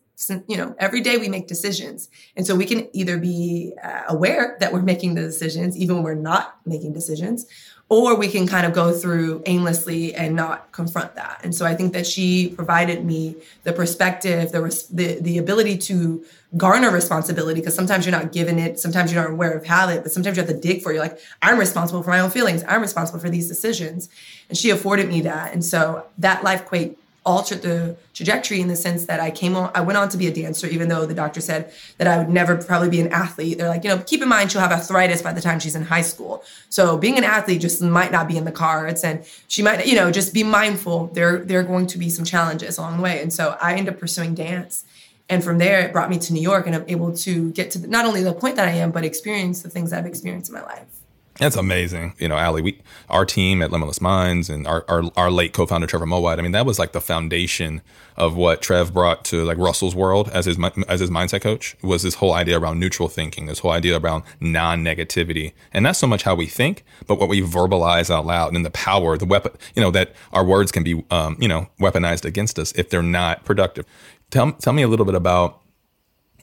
you 0.49 0.57
know 0.57 0.75
every 0.79 1.01
day 1.01 1.17
we 1.17 1.29
make 1.29 1.47
decisions 1.47 2.09
and 2.37 2.47
so 2.47 2.55
we 2.55 2.67
can 2.67 2.89
either 2.93 3.19
be 3.19 3.73
uh, 3.83 4.03
aware 4.09 4.57
that 4.59 4.73
we're 4.73 4.83
making 4.83 5.15
the 5.15 5.23
decisions 5.23 5.77
even 5.77 5.97
when 5.97 6.05
we're 6.05 6.15
not 6.15 6.57
making 6.67 6.93
decisions 6.93 7.47
or 7.91 8.15
we 8.17 8.29
can 8.29 8.47
kind 8.47 8.67
of 8.67 8.75
go 8.75 8.93
through 8.93 9.43
aimlessly 9.47 10.15
and 10.15 10.37
not 10.37 10.71
confront 10.73 11.15
that. 11.15 11.41
And 11.43 11.55
so 11.55 11.65
I 11.65 11.75
think 11.75 11.95
that 11.95 12.07
she 12.07 12.51
provided 12.51 13.03
me 13.05 13.37
the 13.63 13.73
perspective, 13.73 14.53
the 14.53 14.63
res- 14.63 14.87
the, 14.89 15.19
the 15.21 15.39
ability 15.39 15.79
to 15.79 16.25
garner 16.57 16.91
responsibility 16.91 17.61
because 17.61 17.75
sometimes 17.75 18.05
you're 18.05 18.13
not 18.13 18.31
given 18.31 18.59
it, 18.59 18.79
sometimes 18.79 19.11
you're 19.13 19.23
not 19.23 19.31
aware 19.31 19.53
of 19.53 19.67
how 19.67 19.89
it, 19.89 20.03
but 20.03 20.13
sometimes 20.13 20.37
you 20.37 20.43
have 20.43 20.53
to 20.53 20.59
dig 20.59 20.83
for 20.83 20.91
it. 20.91 20.97
You're 20.97 21.03
like, 21.03 21.19
I'm 21.41 21.59
responsible 21.59 22.03
for 22.03 22.11
my 22.11 22.21
own 22.21 22.31
feelings. 22.31 22.63
I'm 22.69 22.83
responsible 22.83 23.21
for 23.21 23.31
these 23.31 23.49
decisions. 23.49 24.11
And 24.51 24.59
she 24.59 24.69
afforded 24.69 25.09
me 25.09 25.23
that. 25.23 25.55
And 25.55 25.65
so 25.65 26.07
that 26.19 26.45
life 26.45 26.67
quake 26.67 26.99
altered 27.29 27.61
the 27.61 27.95
trajectory 28.15 28.59
in 28.59 28.69
the 28.69 28.75
sense 28.75 29.05
that 29.05 29.21
I 29.21 29.31
came 29.31 29.55
on, 29.55 29.71
I 29.75 29.83
went 29.83 29.99
on 29.99 30.09
to 30.09 30.17
be 30.17 30.27
a 30.29 30.33
dancer, 30.33 30.67
even 30.67 30.89
though 30.89 31.05
the 31.05 31.13
doctor 31.13 31.43
said 31.43 31.71
that 31.99 32.09
I 32.09 32.17
would 32.17 32.31
never 32.31 32.57
probably 32.57 32.89
be 32.89 33.01
an 33.01 33.09
athlete. 33.09 33.59
They're 33.59 33.69
like, 33.69 33.85
you 33.85 33.91
know, 33.91 33.99
keep 33.99 34.23
in 34.23 34.29
mind 34.31 34.51
she'll 34.51 34.63
have 34.63 34.73
arthritis 34.73 35.21
by 35.21 35.35
the 35.35 35.43
time 35.43 35.61
she's 35.61 35.77
in 35.77 35.83
high 35.83 36.01
school. 36.01 36.43
So 36.71 36.97
being 36.97 37.19
an 37.19 37.25
athlete 37.25 37.61
just 37.61 37.83
might 37.83 38.11
not 38.11 38.29
be 38.29 38.39
in 38.39 38.47
the 38.47 38.53
cards 38.53 39.05
and 39.05 39.27
she 39.47 39.63
might, 39.63 39.87
you 39.87 39.95
know, 39.95 40.11
just 40.11 40.33
be 40.33 40.43
mindful. 40.43 41.09
There, 41.09 41.45
there 41.45 41.61
are 41.61 41.65
going 41.65 41.87
to 41.89 41.99
be 41.99 42.09
some 42.09 42.25
challenges 42.25 42.79
along 42.79 42.97
the 42.97 43.03
way. 43.03 43.21
And 43.21 43.31
so 43.31 43.59
I 43.61 43.75
ended 43.75 43.93
up 43.93 44.01
pursuing 44.01 44.35
dance. 44.35 44.87
And 45.29 45.45
from 45.45 45.59
there, 45.59 45.81
it 45.81 45.93
brought 45.93 46.09
me 46.09 46.19
to 46.21 46.33
New 46.33 46.41
York 46.41 46.67
and 46.67 46.75
I'm 46.75 46.87
able 46.89 47.15
to 47.15 47.53
get 47.53 47.71
to 47.73 47.79
the, 47.79 47.89
not 47.89 48.07
only 48.07 48.23
the 48.23 48.33
point 48.33 48.57
that 48.57 48.67
I 48.67 48.73
am, 48.73 48.91
but 48.91 49.05
experience 49.05 49.61
the 49.61 49.69
things 49.69 49.93
I've 49.93 50.07
experienced 50.07 50.49
in 50.49 50.55
my 50.55 50.63
life. 50.63 50.98
That's 51.39 51.55
amazing. 51.55 52.15
You 52.19 52.29
know, 52.29 52.37
Ally, 52.37 52.61
we, 52.61 52.81
our 53.09 53.25
team 53.25 53.63
at 53.63 53.71
Limitless 53.71 54.01
Minds 54.01 54.51
and 54.51 54.67
our, 54.67 54.85
our, 54.89 55.05
our 55.17 55.31
late 55.31 55.53
co-founder, 55.53 55.87
Trevor 55.87 56.05
Moawad, 56.05 56.39
I 56.39 56.43
mean, 56.43 56.51
that 56.51 56.67
was 56.67 56.81
like 56.81 56.91
the 56.91 57.01
foundation 57.01 57.81
of 58.17 58.35
what 58.35 58.61
Trev 58.61 58.93
brought 58.93 59.25
to 59.27 59.45
like 59.45 59.57
Russell's 59.57 59.95
world 59.95 60.29
as 60.31 60.47
his, 60.47 60.59
as 60.89 60.99
his 60.99 61.11
mindset 61.11 61.41
coach 61.41 61.77
was 61.81 62.03
this 62.03 62.15
whole 62.15 62.35
idea 62.35 62.59
around 62.59 62.81
neutral 62.81 63.09
thinking, 63.09 63.47
this 63.47 63.61
whole 63.61 63.71
idea 63.71 63.99
around 64.01 64.25
non-negativity. 64.41 65.53
And 65.73 65.85
not 65.85 65.95
so 65.95 66.09
much 66.09 66.25
how 66.25 66.35
we 66.35 66.47
think, 66.47 66.85
but 67.07 67.21
what 67.21 67.29
we 67.29 67.41
verbalize 67.41 68.11
out 68.11 68.27
loud 68.27 68.55
and 68.55 68.67
the 68.67 68.71
power, 68.71 69.17
the 69.17 69.25
weapon, 69.25 69.53
you 69.77 69.83
know, 69.83 69.93
that 69.93 70.15
our 70.33 70.45
words 70.45 70.73
can 70.73 70.83
be, 70.83 71.05
um, 71.13 71.37
you 71.39 71.47
know, 71.47 71.69
weaponized 71.81 72.25
against 72.25 72.59
us 72.59 72.73
if 72.73 72.91
they're 72.91 73.01
not 73.01 73.45
productive. 73.45 73.87
Tell, 74.31 74.51
tell 74.53 74.73
me 74.73 74.83
a 74.83 74.89
little 74.89 75.07
bit 75.07 75.15
about 75.15 75.63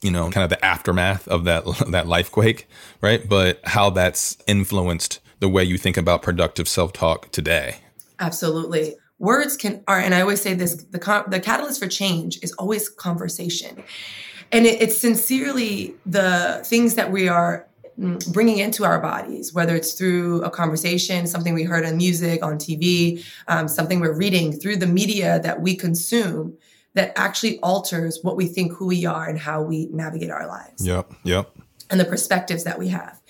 you 0.06 0.12
know, 0.12 0.30
kind 0.30 0.44
of 0.44 0.52
the 0.52 0.64
aftermath 0.64 1.28
of 1.28 1.46
that 1.46 1.66
that 1.90 2.08
life 2.08 2.32
quake, 2.32 2.68
right? 3.02 3.28
But 3.28 3.60
how 3.64 3.90
that's 3.90 4.38
influenced 4.46 5.20
the 5.40 5.50
way 5.50 5.64
you 5.64 5.78
think 5.78 5.98
about 5.98 6.22
productive 6.22 6.68
self-talk 6.68 7.32
today. 7.32 7.78
Absolutely. 8.20 8.96
Words 9.18 9.58
can 9.58 9.84
are 9.88 10.00
and 10.00 10.14
I 10.14 10.22
always 10.22 10.42
say 10.42 10.54
this 10.54 10.76
the 10.76 11.26
the 11.28 11.40
catalyst 11.40 11.80
for 11.82 11.88
change 11.88 12.40
is 12.44 12.54
always 12.54 12.88
conversation. 12.88 13.84
And 14.52 14.68
it, 14.68 14.80
it's 14.80 14.98
sincerely 14.98 15.96
the 16.06 16.62
things 16.66 16.94
that 16.96 17.12
we 17.12 17.28
are 17.28 17.68
mm, 18.00 18.32
bringing 18.32 18.60
into 18.60 18.86
our 18.86 19.00
bodies, 19.00 19.54
whether 19.54 19.76
it's 19.76 19.94
through 19.94 20.44
a 20.44 20.52
conversation, 20.52 21.26
something 21.26 21.56
we 21.56 21.64
heard 21.64 21.84
on 21.84 21.98
music, 21.98 22.44
on 22.44 22.58
TV, 22.58 23.26
um, 23.48 23.68
something 23.68 24.00
we're 24.00 24.16
reading, 24.16 24.54
through 24.54 24.76
the 24.76 24.88
media 24.88 25.40
that 25.40 25.62
we 25.62 25.76
consume, 25.76 26.56
that 26.96 27.14
actually 27.16 27.60
alters 27.60 28.20
what 28.24 28.36
we 28.36 28.48
think 28.48 28.74
who 28.74 28.88
we 28.88 29.06
are 29.06 29.30
and 29.30 29.38
how 29.38 29.62
we 29.62 29.88
navigate 29.88 30.32
our 30.32 30.48
lives. 30.48 30.86
Yep. 30.86 31.14
Yep. 31.24 31.56
And 31.90 32.00
the 32.00 32.06
perspectives 32.06 32.64
that 32.64 32.80
we 32.80 32.88
have. 32.88 33.22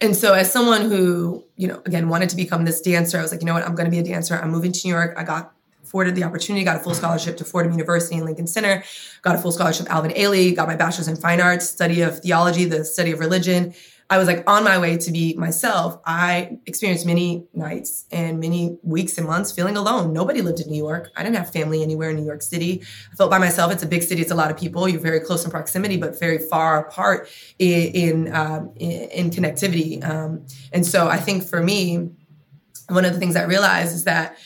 And 0.00 0.14
so 0.14 0.34
as 0.34 0.52
someone 0.52 0.82
who, 0.82 1.44
you 1.56 1.66
know, 1.66 1.80
again 1.86 2.08
wanted 2.08 2.28
to 2.30 2.36
become 2.36 2.64
this 2.64 2.82
dancer, 2.82 3.18
I 3.18 3.22
was 3.22 3.32
like, 3.32 3.40
you 3.40 3.46
know 3.46 3.54
what, 3.54 3.66
I'm 3.66 3.74
going 3.74 3.86
to 3.86 3.90
be 3.90 3.98
a 3.98 4.02
dancer. 4.02 4.34
I'm 4.34 4.50
moving 4.50 4.72
to 4.72 4.80
New 4.86 4.92
York. 4.92 5.14
I 5.16 5.24
got 5.24 5.54
afforded 5.82 6.16
the 6.16 6.24
opportunity, 6.24 6.64
got 6.64 6.76
a 6.76 6.80
full 6.80 6.94
scholarship 6.94 7.36
to 7.36 7.44
Fordham 7.44 7.72
University 7.72 8.16
and 8.16 8.24
Lincoln 8.24 8.48
Center, 8.48 8.82
got 9.22 9.36
a 9.36 9.38
full 9.38 9.52
scholarship 9.52 9.88
Alvin 9.88 10.10
Ailey, 10.10 10.54
got 10.54 10.66
my 10.66 10.74
bachelor's 10.74 11.06
in 11.06 11.16
fine 11.16 11.40
arts, 11.40 11.70
study 11.70 12.02
of 12.02 12.18
theology, 12.18 12.64
the 12.64 12.84
study 12.84 13.12
of 13.12 13.20
religion, 13.20 13.72
I 14.08 14.18
was 14.18 14.28
like 14.28 14.48
on 14.48 14.62
my 14.62 14.78
way 14.78 14.96
to 14.96 15.10
be 15.10 15.34
myself. 15.34 15.98
I 16.06 16.58
experienced 16.66 17.06
many 17.06 17.46
nights 17.52 18.04
and 18.12 18.38
many 18.38 18.78
weeks 18.82 19.18
and 19.18 19.26
months 19.26 19.50
feeling 19.50 19.76
alone. 19.76 20.12
Nobody 20.12 20.42
lived 20.42 20.60
in 20.60 20.70
New 20.70 20.78
York. 20.78 21.10
I 21.16 21.24
didn't 21.24 21.36
have 21.36 21.50
family 21.50 21.82
anywhere 21.82 22.10
in 22.10 22.16
New 22.16 22.24
York 22.24 22.42
City. 22.42 22.82
I 23.12 23.16
felt 23.16 23.30
by 23.30 23.38
myself. 23.38 23.72
It's 23.72 23.82
a 23.82 23.88
big 23.88 24.04
city. 24.04 24.22
It's 24.22 24.30
a 24.30 24.36
lot 24.36 24.50
of 24.50 24.56
people. 24.56 24.88
You're 24.88 25.00
very 25.00 25.18
close 25.18 25.44
in 25.44 25.50
proximity, 25.50 25.96
but 25.96 26.18
very 26.20 26.38
far 26.38 26.86
apart 26.86 27.28
in 27.58 28.26
in, 28.26 28.34
um, 28.34 28.72
in, 28.76 29.10
in 29.10 29.30
connectivity. 29.30 30.04
Um, 30.08 30.46
and 30.72 30.86
so 30.86 31.08
I 31.08 31.16
think 31.16 31.42
for 31.42 31.60
me, 31.60 32.10
one 32.88 33.04
of 33.04 33.12
the 33.12 33.18
things 33.18 33.34
I 33.34 33.42
realized 33.42 33.94
is 33.94 34.04
that 34.04 34.36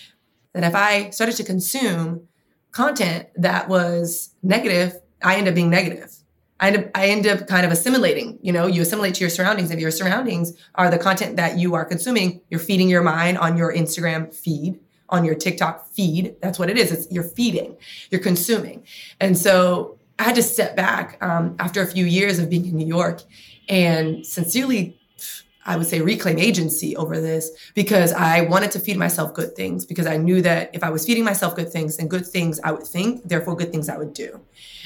that 0.54 0.64
if 0.64 0.74
I 0.74 1.10
started 1.10 1.36
to 1.36 1.44
consume 1.44 2.26
content 2.72 3.28
that 3.36 3.68
was 3.68 4.34
negative, 4.42 4.98
I 5.22 5.36
end 5.36 5.48
up 5.48 5.54
being 5.54 5.70
negative. 5.70 6.19
I 6.60 6.68
end, 6.68 6.76
up, 6.76 6.90
I 6.94 7.06
end 7.06 7.26
up 7.26 7.46
kind 7.46 7.64
of 7.64 7.72
assimilating. 7.72 8.38
You 8.42 8.52
know, 8.52 8.66
you 8.66 8.82
assimilate 8.82 9.14
to 9.14 9.20
your 9.20 9.30
surroundings. 9.30 9.70
If 9.70 9.80
your 9.80 9.90
surroundings 9.90 10.52
are 10.74 10.90
the 10.90 10.98
content 10.98 11.36
that 11.36 11.58
you 11.58 11.74
are 11.74 11.84
consuming, 11.84 12.42
you're 12.50 12.60
feeding 12.60 12.88
your 12.88 13.02
mind 13.02 13.38
on 13.38 13.56
your 13.56 13.72
Instagram 13.72 14.32
feed, 14.32 14.78
on 15.08 15.24
your 15.24 15.34
TikTok 15.34 15.88
feed. 15.88 16.36
That's 16.42 16.58
what 16.58 16.68
it 16.68 16.76
is. 16.76 16.92
It's 16.92 17.10
you're 17.10 17.24
feeding, 17.24 17.76
you're 18.10 18.20
consuming. 18.20 18.84
And 19.20 19.36
so 19.38 19.98
I 20.18 20.24
had 20.24 20.34
to 20.34 20.42
step 20.42 20.76
back 20.76 21.16
um, 21.22 21.56
after 21.58 21.80
a 21.80 21.86
few 21.86 22.04
years 22.04 22.38
of 22.38 22.50
being 22.50 22.66
in 22.66 22.76
New 22.76 22.86
York 22.86 23.22
and 23.68 24.26
sincerely 24.26 24.99
I 25.66 25.76
would 25.76 25.86
say 25.86 26.00
reclaim 26.00 26.38
agency 26.38 26.96
over 26.96 27.20
this 27.20 27.50
because 27.74 28.12
I 28.12 28.42
wanted 28.42 28.70
to 28.72 28.80
feed 28.80 28.96
myself 28.96 29.34
good 29.34 29.54
things 29.54 29.84
because 29.84 30.06
I 30.06 30.16
knew 30.16 30.40
that 30.42 30.70
if 30.72 30.82
I 30.82 30.90
was 30.90 31.04
feeding 31.04 31.24
myself 31.24 31.54
good 31.54 31.70
things 31.70 31.98
and 31.98 32.08
good 32.08 32.26
things 32.26 32.58
I 32.60 32.72
would 32.72 32.86
think, 32.86 33.28
therefore 33.28 33.56
good 33.56 33.70
things 33.70 33.88
I 33.88 33.98
would 33.98 34.14
do. 34.14 34.40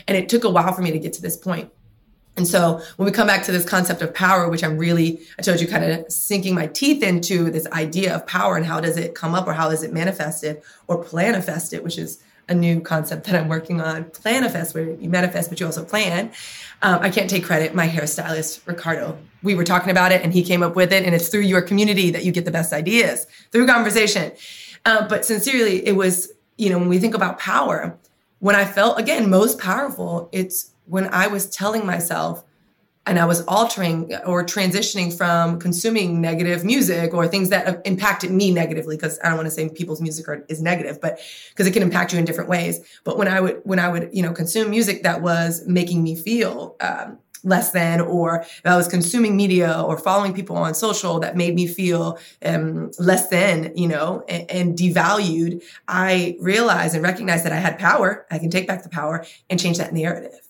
And 0.09 0.17
it 0.17 0.29
took 0.29 0.45
a 0.45 0.51
while 0.51 0.73
for 0.73 0.83
me 0.83 0.91
to 0.91 0.99
get 0.99 1.13
to 1.15 1.23
this 1.23 1.37
point. 1.37 1.71
And 2.37 2.49
so 2.49 2.83
when 2.97 3.07
we 3.07 3.13
come 3.13 3.29
back 3.29 3.45
to 3.45 3.53
this 3.53 3.65
concept 3.65 4.03
of 4.03 4.13
power, 4.13 4.49
which 4.49 4.65
I'm 4.65 4.77
really, 4.77 5.21
I 5.39 5.43
told 5.43 5.61
you, 5.61 5.69
kind 5.69 5.85
of 5.85 6.11
sinking 6.11 6.55
my 6.55 6.67
teeth 6.67 7.03
into 7.03 7.51
this 7.51 7.67
idea 7.69 8.15
of 8.15 8.27
power 8.27 8.57
and 8.57 8.67
how 8.67 8.81
does 8.81 8.97
it 8.97 9.15
come 9.15 9.35
up 9.35 9.47
or 9.47 9.53
how 9.53 9.71
is 9.71 9.83
it 9.83 9.93
manifested 9.93 10.61
or 10.89 11.03
planifest 11.03 11.73
it, 11.73 11.85
which 11.85 11.97
is 11.97 12.21
a 12.49 12.55
new 12.55 12.81
concept 12.81 13.25
that 13.25 13.35
I'm 13.41 13.49
working 13.49 13.81
on. 13.81 14.05
Planifest, 14.05 14.75
where 14.75 14.91
you 14.91 15.09
manifest, 15.09 15.49
but 15.49 15.61
you 15.61 15.67
also 15.67 15.85
plan. 15.85 16.31
Um, 16.83 16.99
I 17.01 17.09
can't 17.09 17.31
take 17.31 17.45
credit. 17.45 17.75
My 17.75 17.89
hairstylist, 17.89 18.67
Ricardo, 18.67 19.17
we 19.43 19.55
were 19.55 19.65
talking 19.65 19.91
about 19.91 20.13
it 20.13 20.23
and 20.23 20.33
he 20.33 20.43
came 20.43 20.63
up 20.63 20.77
with 20.77 20.93
it. 20.93 21.05
And 21.05 21.15
it's 21.15 21.29
through 21.29 21.41
your 21.41 21.63
community 21.63 22.11
that 22.11 22.25
you 22.25 22.33
get 22.33 22.45
the 22.45 22.51
best 22.51 22.73
ideas 22.73 23.27
through 23.53 23.67
conversation. 23.67 24.33
Uh, 24.85 25.07
but 25.09 25.25
sincerely, 25.25 25.87
it 25.87 25.93
was, 25.93 26.33
you 26.59 26.69
know, 26.69 26.79
when 26.79 26.89
we 26.89 26.99
think 26.99 27.15
about 27.15 27.39
power, 27.39 27.97
when 28.41 28.55
I 28.55 28.67
felt, 28.67 28.99
again, 28.99 29.31
most 29.31 29.59
powerful, 29.59 30.29
it's 30.33 30.74
when 30.87 31.13
I 31.13 31.27
was 31.27 31.49
telling 31.49 31.87
myself, 31.87 32.45
and 33.07 33.19
I 33.19 33.27
was 33.27 33.43
altering 33.43 34.15
or 34.25 34.45
transitioning 34.45 35.15
from 35.17 35.61
consuming 35.61 36.21
negative 36.21 36.65
music 36.65 37.13
or 37.13 37.29
things 37.29 37.51
that 37.51 37.83
impacted 37.87 38.31
me 38.31 38.51
negatively 38.51 38.97
because 38.97 39.19
I 39.23 39.29
don't 39.29 39.37
want 39.37 39.47
to 39.47 39.51
say 39.51 39.69
people's 39.69 40.01
music 40.01 40.27
are, 40.29 40.45
is 40.49 40.63
negative, 40.63 41.01
but 41.01 41.19
because 41.51 41.67
it 41.67 41.73
can 41.73 41.83
impact 41.83 42.13
you 42.13 42.19
in 42.19 42.25
different 42.25 42.49
ways. 42.49 42.81
But 43.05 43.19
when 43.19 43.29
I 43.29 43.41
would 43.41 43.61
when 43.65 43.79
I 43.79 43.89
would 43.89 44.11
you 44.13 44.23
know 44.23 44.33
consume 44.33 44.71
music 44.71 45.03
that 45.03 45.21
was 45.21 45.67
making 45.67 46.03
me 46.03 46.17
feel 46.17 46.77
um, 46.81 47.19
less 47.43 47.73
than, 47.73 48.01
or 48.01 48.41
if 48.41 48.65
I 48.65 48.75
was 48.75 48.89
consuming 48.89 49.37
media 49.37 49.83
or 49.83 49.99
following 49.99 50.33
people 50.33 50.57
on 50.57 50.73
social 50.75 51.21
that 51.21 51.37
made 51.37 51.55
me 51.55 51.67
feel 51.67 52.19
um, 52.43 52.91
less 52.99 53.29
than, 53.29 53.77
you 53.77 53.87
know, 53.87 54.25
and, 54.29 54.51
and 54.51 54.79
devalued, 54.79 55.63
I 55.87 56.39
realized 56.41 56.95
and 56.95 57.05
recognized 57.05 57.45
that 57.45 57.53
I 57.53 57.57
had 57.57 57.79
power. 57.79 58.27
I 58.31 58.39
can 58.39 58.49
take 58.49 58.67
back 58.67 58.83
the 58.83 58.89
power 58.89 59.27
and 59.51 59.61
change 59.61 59.77
that 59.77 59.93
narrative 59.93 60.44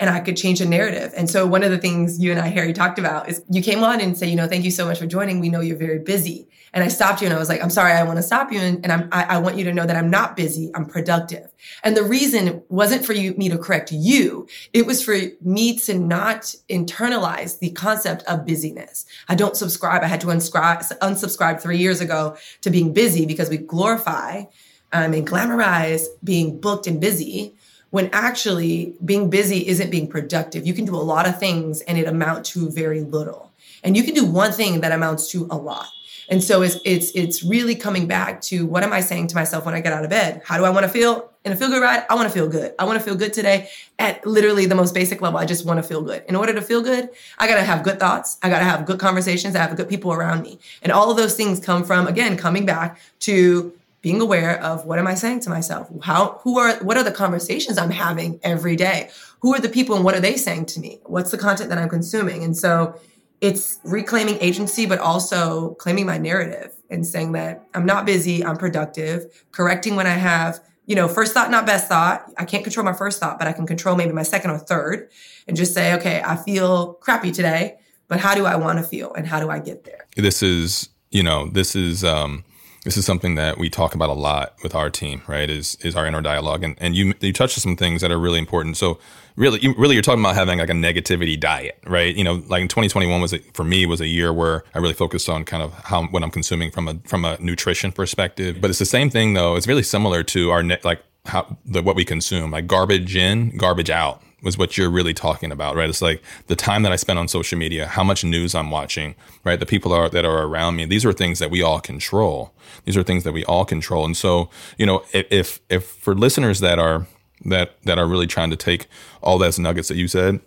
and 0.00 0.08
I 0.08 0.20
could 0.20 0.36
change 0.36 0.62
a 0.62 0.66
narrative. 0.66 1.12
And 1.14 1.28
so 1.28 1.46
one 1.46 1.62
of 1.62 1.70
the 1.70 1.78
things 1.78 2.18
you 2.18 2.30
and 2.30 2.40
I, 2.40 2.48
Harry, 2.48 2.72
talked 2.72 2.98
about 2.98 3.28
is 3.28 3.44
you 3.50 3.62
came 3.62 3.84
on 3.84 4.00
and 4.00 4.16
say, 4.16 4.28
you 4.28 4.34
know, 4.34 4.48
thank 4.48 4.64
you 4.64 4.70
so 4.70 4.86
much 4.86 4.98
for 4.98 5.06
joining. 5.06 5.40
We 5.40 5.50
know 5.50 5.60
you're 5.60 5.76
very 5.76 5.98
busy. 5.98 6.48
And 6.72 6.82
I 6.82 6.88
stopped 6.88 7.20
you 7.20 7.26
and 7.26 7.34
I 7.34 7.38
was 7.38 7.48
like, 7.48 7.62
I'm 7.62 7.68
sorry, 7.68 7.92
I 7.92 8.02
want 8.04 8.16
to 8.16 8.22
stop 8.22 8.50
you. 8.50 8.60
And, 8.60 8.82
and 8.84 8.92
I'm, 8.92 9.08
I, 9.12 9.24
I, 9.24 9.38
want 9.38 9.58
you 9.58 9.64
to 9.64 9.72
know 9.72 9.84
that 9.86 9.96
I'm 9.96 10.08
not 10.08 10.36
busy. 10.36 10.70
I'm 10.74 10.86
productive. 10.86 11.50
And 11.82 11.96
the 11.96 12.04
reason 12.04 12.62
wasn't 12.68 13.04
for 13.04 13.12
you, 13.12 13.34
me 13.34 13.48
to 13.48 13.58
correct 13.58 13.90
you. 13.90 14.46
It 14.72 14.86
was 14.86 15.02
for 15.04 15.18
me 15.42 15.76
to 15.80 15.98
not 15.98 16.54
internalize 16.70 17.58
the 17.58 17.70
concept 17.72 18.22
of 18.22 18.46
busyness. 18.46 19.04
I 19.28 19.34
don't 19.34 19.56
subscribe. 19.56 20.02
I 20.02 20.06
had 20.06 20.20
to 20.20 20.28
unscribe, 20.28 20.96
unsubscribe 21.00 21.60
three 21.60 21.78
years 21.78 22.00
ago 22.00 22.36
to 22.60 22.70
being 22.70 22.92
busy 22.92 23.26
because 23.26 23.50
we 23.50 23.58
glorify 23.58 24.44
um, 24.92 25.12
and 25.12 25.26
glamorize 25.26 26.06
being 26.22 26.60
booked 26.60 26.86
and 26.86 27.00
busy 27.00 27.54
when 27.90 28.08
actually 28.12 28.94
being 29.04 29.30
busy 29.30 29.66
isn't 29.68 29.90
being 29.90 30.08
productive. 30.08 30.66
You 30.66 30.74
can 30.74 30.84
do 30.84 30.94
a 30.94 30.98
lot 30.98 31.28
of 31.28 31.38
things 31.38 31.80
and 31.82 31.98
it 31.98 32.06
amount 32.06 32.46
to 32.46 32.70
very 32.70 33.02
little. 33.02 33.52
And 33.82 33.96
you 33.96 34.02
can 34.02 34.14
do 34.14 34.24
one 34.24 34.52
thing 34.52 34.80
that 34.80 34.92
amounts 34.92 35.30
to 35.32 35.46
a 35.50 35.56
lot. 35.56 35.88
And 36.28 36.42
so 36.42 36.62
it's 36.62 36.78
it's 36.84 37.10
it's 37.14 37.42
really 37.42 37.74
coming 37.74 38.06
back 38.06 38.40
to 38.42 38.64
what 38.64 38.84
am 38.84 38.92
I 38.92 39.00
saying 39.00 39.26
to 39.28 39.34
myself 39.34 39.66
when 39.66 39.74
I 39.74 39.80
get 39.80 39.92
out 39.92 40.04
of 40.04 40.10
bed? 40.10 40.42
How 40.44 40.58
do 40.58 40.64
I 40.64 40.70
want 40.70 40.84
to 40.84 40.88
feel? 40.88 41.28
In 41.44 41.52
a 41.52 41.56
feel 41.56 41.68
good 41.68 41.82
ride, 41.82 42.04
I 42.10 42.14
want 42.14 42.28
to 42.28 42.32
feel 42.32 42.46
good. 42.46 42.74
I 42.78 42.84
want 42.84 42.98
to 42.98 43.04
feel 43.04 43.14
good 43.16 43.32
today 43.32 43.70
at 43.98 44.24
literally 44.26 44.66
the 44.66 44.74
most 44.74 44.92
basic 44.92 45.22
level. 45.22 45.40
I 45.40 45.46
just 45.46 45.64
want 45.64 45.78
to 45.78 45.82
feel 45.82 46.02
good. 46.02 46.22
In 46.28 46.36
order 46.36 46.52
to 46.52 46.60
feel 46.60 46.82
good, 46.82 47.08
I 47.38 47.48
got 47.48 47.54
to 47.54 47.64
have 47.64 47.82
good 47.82 47.98
thoughts. 47.98 48.36
I 48.42 48.50
got 48.50 48.58
to 48.58 48.64
have 48.66 48.84
good 48.84 49.00
conversations. 49.00 49.56
I 49.56 49.60
have 49.60 49.74
good 49.74 49.88
people 49.88 50.12
around 50.12 50.42
me. 50.42 50.58
And 50.82 50.92
all 50.92 51.10
of 51.10 51.16
those 51.16 51.34
things 51.34 51.58
come 51.58 51.82
from, 51.82 52.06
again, 52.06 52.36
coming 52.36 52.66
back 52.66 53.00
to 53.20 53.72
being 54.02 54.20
aware 54.20 54.62
of 54.62 54.86
what 54.86 54.98
am 54.98 55.06
I 55.06 55.14
saying 55.14 55.40
to 55.40 55.50
myself? 55.50 55.90
How, 56.02 56.40
who 56.42 56.58
are, 56.58 56.76
what 56.82 56.96
are 56.96 57.04
the 57.04 57.12
conversations 57.12 57.76
I'm 57.76 57.90
having 57.90 58.40
every 58.42 58.76
day? 58.76 59.10
Who 59.40 59.54
are 59.54 59.60
the 59.60 59.68
people 59.68 59.94
and 59.94 60.04
what 60.04 60.14
are 60.14 60.20
they 60.20 60.36
saying 60.36 60.66
to 60.66 60.80
me? 60.80 61.00
What's 61.04 61.30
the 61.30 61.38
content 61.38 61.68
that 61.70 61.78
I'm 61.78 61.88
consuming? 61.88 62.42
And 62.42 62.56
so 62.56 62.98
it's 63.40 63.78
reclaiming 63.84 64.38
agency, 64.40 64.86
but 64.86 64.98
also 64.98 65.74
claiming 65.74 66.06
my 66.06 66.18
narrative 66.18 66.72
and 66.88 67.06
saying 67.06 67.32
that 67.32 67.66
I'm 67.74 67.86
not 67.86 68.06
busy, 68.06 68.44
I'm 68.44 68.56
productive, 68.56 69.44
correcting 69.52 69.96
when 69.96 70.06
I 70.06 70.14
have, 70.14 70.60
you 70.86 70.94
know, 70.94 71.06
first 71.06 71.32
thought, 71.32 71.50
not 71.50 71.66
best 71.66 71.86
thought. 71.88 72.30
I 72.36 72.44
can't 72.44 72.64
control 72.64 72.84
my 72.84 72.92
first 72.92 73.20
thought, 73.20 73.38
but 73.38 73.48
I 73.48 73.52
can 73.52 73.66
control 73.66 73.96
maybe 73.96 74.12
my 74.12 74.24
second 74.24 74.50
or 74.50 74.58
third 74.58 75.10
and 75.46 75.56
just 75.56 75.72
say, 75.72 75.94
okay, 75.94 76.22
I 76.24 76.36
feel 76.36 76.94
crappy 76.94 77.32
today, 77.32 77.78
but 78.08 78.18
how 78.18 78.34
do 78.34 78.44
I 78.44 78.56
want 78.56 78.78
to 78.78 78.84
feel 78.84 79.12
and 79.14 79.26
how 79.26 79.40
do 79.40 79.50
I 79.50 79.58
get 79.58 79.84
there? 79.84 80.06
This 80.16 80.42
is, 80.42 80.88
you 81.10 81.22
know, 81.22 81.48
this 81.48 81.76
is, 81.76 82.02
um, 82.02 82.44
this 82.84 82.96
is 82.96 83.04
something 83.04 83.34
that 83.34 83.58
we 83.58 83.68
talk 83.68 83.94
about 83.94 84.08
a 84.08 84.14
lot 84.14 84.54
with 84.62 84.74
our 84.74 84.88
team, 84.88 85.22
right? 85.26 85.50
Is 85.50 85.76
is 85.82 85.94
our 85.94 86.06
inner 86.06 86.22
dialogue, 86.22 86.64
and 86.64 86.76
and 86.80 86.96
you 86.96 87.14
you 87.20 87.32
touched 87.32 87.58
on 87.58 87.62
some 87.62 87.76
things 87.76 88.00
that 88.00 88.10
are 88.10 88.18
really 88.18 88.38
important. 88.38 88.76
So 88.76 88.98
really, 89.36 89.60
you, 89.60 89.74
really, 89.76 89.94
you're 89.94 90.02
talking 90.02 90.22
about 90.22 90.34
having 90.34 90.58
like 90.58 90.70
a 90.70 90.72
negativity 90.72 91.38
diet, 91.38 91.78
right? 91.86 92.14
You 92.14 92.24
know, 92.24 92.42
like 92.48 92.62
in 92.62 92.68
2021 92.68 93.20
was 93.20 93.32
a, 93.34 93.38
for 93.52 93.64
me 93.64 93.84
was 93.86 94.00
a 94.00 94.06
year 94.06 94.32
where 94.32 94.64
I 94.74 94.78
really 94.78 94.94
focused 94.94 95.28
on 95.28 95.44
kind 95.44 95.62
of 95.62 95.72
how 95.74 96.06
what 96.06 96.22
I'm 96.22 96.30
consuming 96.30 96.70
from 96.70 96.88
a 96.88 96.94
from 97.04 97.24
a 97.24 97.38
nutrition 97.38 97.92
perspective. 97.92 98.60
But 98.60 98.70
it's 98.70 98.78
the 98.78 98.86
same 98.86 99.10
thing 99.10 99.34
though. 99.34 99.56
It's 99.56 99.66
really 99.66 99.82
similar 99.82 100.22
to 100.24 100.50
our 100.50 100.62
ne- 100.62 100.80
like 100.82 101.02
how 101.26 101.58
the 101.66 101.82
what 101.82 101.96
we 101.96 102.04
consume, 102.04 102.50
like 102.50 102.66
garbage 102.66 103.14
in, 103.14 103.56
garbage 103.58 103.90
out 103.90 104.22
was 104.42 104.56
what 104.56 104.78
you're 104.78 104.90
really 104.90 105.14
talking 105.14 105.52
about, 105.52 105.76
right? 105.76 105.88
It's 105.88 106.02
like 106.02 106.22
the 106.46 106.56
time 106.56 106.82
that 106.82 106.92
I 106.92 106.96
spend 106.96 107.18
on 107.18 107.28
social 107.28 107.58
media, 107.58 107.86
how 107.86 108.02
much 108.02 108.24
news 108.24 108.54
I'm 108.54 108.70
watching, 108.70 109.14
right? 109.44 109.60
The 109.60 109.66
people 109.66 109.92
are, 109.92 110.08
that 110.08 110.24
are 110.24 110.44
around 110.44 110.76
me. 110.76 110.86
These 110.86 111.04
are 111.04 111.12
things 111.12 111.38
that 111.38 111.50
we 111.50 111.62
all 111.62 111.80
control. 111.80 112.52
These 112.84 112.96
are 112.96 113.02
things 113.02 113.24
that 113.24 113.32
we 113.32 113.44
all 113.44 113.64
control. 113.64 114.04
And 114.04 114.16
so, 114.16 114.48
you 114.78 114.86
know, 114.86 115.04
if, 115.12 115.60
if 115.68 115.84
for 115.84 116.14
listeners 116.14 116.60
that 116.60 116.78
are, 116.78 117.06
that, 117.44 117.82
that 117.84 117.98
are 117.98 118.06
really 118.06 118.26
trying 118.26 118.50
to 118.50 118.56
take 118.56 118.86
all 119.22 119.38
those 119.38 119.58
nuggets 119.58 119.88
that 119.88 119.96
you 119.96 120.08
said 120.08 120.40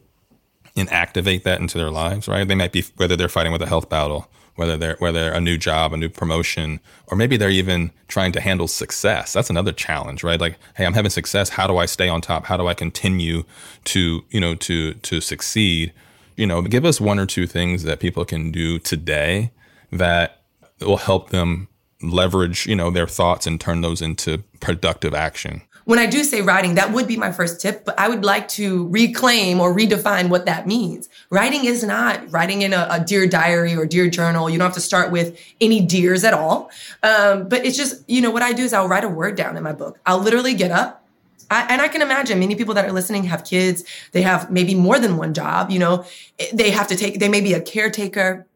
and 0.76 0.92
activate 0.92 1.44
that 1.44 1.60
into 1.60 1.78
their 1.78 1.92
lives, 1.92 2.28
right? 2.28 2.48
They 2.48 2.56
might 2.56 2.72
be, 2.72 2.84
whether 2.98 3.16
they're 3.16 3.30
fighting 3.30 3.52
with 3.52 3.62
a 3.62 3.68
health 3.68 3.90
battle, 3.90 4.28
whether 4.56 4.78
they're 4.78 4.96
whether 5.00 5.32
a 5.32 5.40
new 5.40 5.58
job, 5.58 5.94
a 5.94 5.98
new 5.98 6.10
promotion, 6.10 6.80
or 7.08 7.18
maybe 7.18 7.38
they're 7.38 7.50
even 7.50 7.92
trying 8.08 8.32
to 8.34 8.42
handle 8.42 8.68
success. 8.68 9.34
That's 9.34 9.50
another 9.50 9.72
challenge, 9.72 10.24
right? 10.24 10.40
Like, 10.40 10.58
hey, 10.76 10.86
I'm 10.86 10.94
having 10.94 11.12
success. 11.12 11.50
How 11.50 11.68
do 11.68 11.78
I 11.78 11.86
stay 11.86 12.10
on 12.10 12.22
top? 12.22 12.46
How 12.46 12.58
do 12.58 12.68
I 12.68 12.74
continue 12.74 13.44
to, 13.86 14.24
you 14.30 14.40
know, 14.40 14.56
to 14.56 14.94
to 14.94 15.22
succeed? 15.22 15.94
You 16.36 16.48
know, 16.48 16.62
give 16.62 16.86
us 16.86 17.00
one 17.00 17.20
or 17.20 17.26
two 17.26 17.48
things 17.48 17.84
that 17.84 18.00
people 18.00 18.26
can 18.26 18.52
do 18.52 18.80
today 18.80 19.52
that 19.92 20.42
will 20.82 20.98
help 20.98 21.30
them 21.30 21.68
leverage, 22.02 22.66
you 22.66 22.76
know, 22.76 22.90
their 22.90 23.08
thoughts 23.08 23.48
and 23.48 23.62
turn 23.62 23.82
those 23.82 24.02
into 24.02 24.40
productive 24.60 25.14
action 25.14 25.62
when 25.86 26.00
I 26.00 26.06
do 26.06 26.24
say 26.24 26.42
writing, 26.42 26.76
that 26.76 26.92
would 26.94 27.08
be 27.08 27.18
my 27.18 27.32
first 27.32 27.60
tip, 27.60 27.84
but 27.86 28.00
I 28.00 28.08
would 28.08 28.24
like 28.24 28.48
to 28.50 28.88
reclaim 28.88 29.60
or 29.60 29.74
redefine 29.74 30.30
what 30.30 30.46
that 30.46 30.66
means. 30.66 31.10
Writing 31.30 31.66
is 31.66 31.84
not 31.84 32.32
writing 32.32 32.62
in 32.62 32.74
a, 32.74 32.88
a 32.90 33.00
dear 33.00 33.28
diary 33.28 33.76
or 33.76 33.86
dear 33.86 34.10
journal. 34.10 34.50
You 34.50 34.58
don't 34.58 34.68
have 34.68 34.76
to 34.76 34.82
start 34.82 35.12
with 35.12 35.38
any 35.60 35.82
dears 35.82 36.24
at 36.24 36.34
all. 36.34 36.72
Um, 37.02 37.50
but 37.50 37.66
it's 37.66 37.78
just, 37.78 38.08
you 38.10 38.22
know, 38.22 38.32
what 38.32 38.42
I 38.42 38.54
do 38.54 38.64
is 38.64 38.74
I'll 38.74 38.88
write 38.88 39.04
a 39.04 39.10
word 39.10 39.36
down 39.36 39.58
in 39.58 39.64
my 39.64 39.74
book. 39.74 40.00
I'll 40.06 40.20
literally 40.20 40.54
get 40.54 40.72
up. 40.72 41.06
I, 41.52 41.68
and 41.70 41.82
I 41.82 41.88
can 41.88 42.02
imagine 42.02 42.40
many 42.40 42.56
people 42.56 42.74
that 42.76 42.86
are 42.86 42.92
listening 42.92 43.26
have 43.26 43.44
kids. 43.44 43.84
They 44.12 44.22
have 44.22 44.50
maybe 44.50 44.76
more 44.76 45.00
than 45.00 45.18
one 45.18 45.34
job. 45.34 45.70
You 45.70 45.80
know, 45.80 46.06
they 46.54 46.72
have 46.72 46.88
to 46.88 46.96
take, 46.96 47.20
they 47.20 47.30
may 47.30 47.42
be 47.42 47.54
a 47.54 47.62
caretaker 47.62 48.48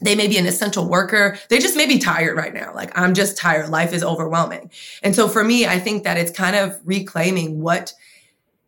they 0.00 0.14
may 0.14 0.28
be 0.28 0.38
an 0.38 0.46
essential 0.46 0.88
worker. 0.88 1.38
They 1.48 1.58
just 1.58 1.76
may 1.76 1.86
be 1.86 1.98
tired 1.98 2.36
right 2.36 2.54
now. 2.54 2.72
Like, 2.74 2.96
I'm 2.96 3.14
just 3.14 3.36
tired. 3.36 3.68
Life 3.68 3.92
is 3.92 4.04
overwhelming. 4.04 4.70
And 5.02 5.14
so 5.14 5.28
for 5.28 5.42
me, 5.42 5.66
I 5.66 5.78
think 5.78 6.04
that 6.04 6.16
it's 6.16 6.30
kind 6.30 6.56
of 6.56 6.78
reclaiming 6.84 7.60
what 7.60 7.92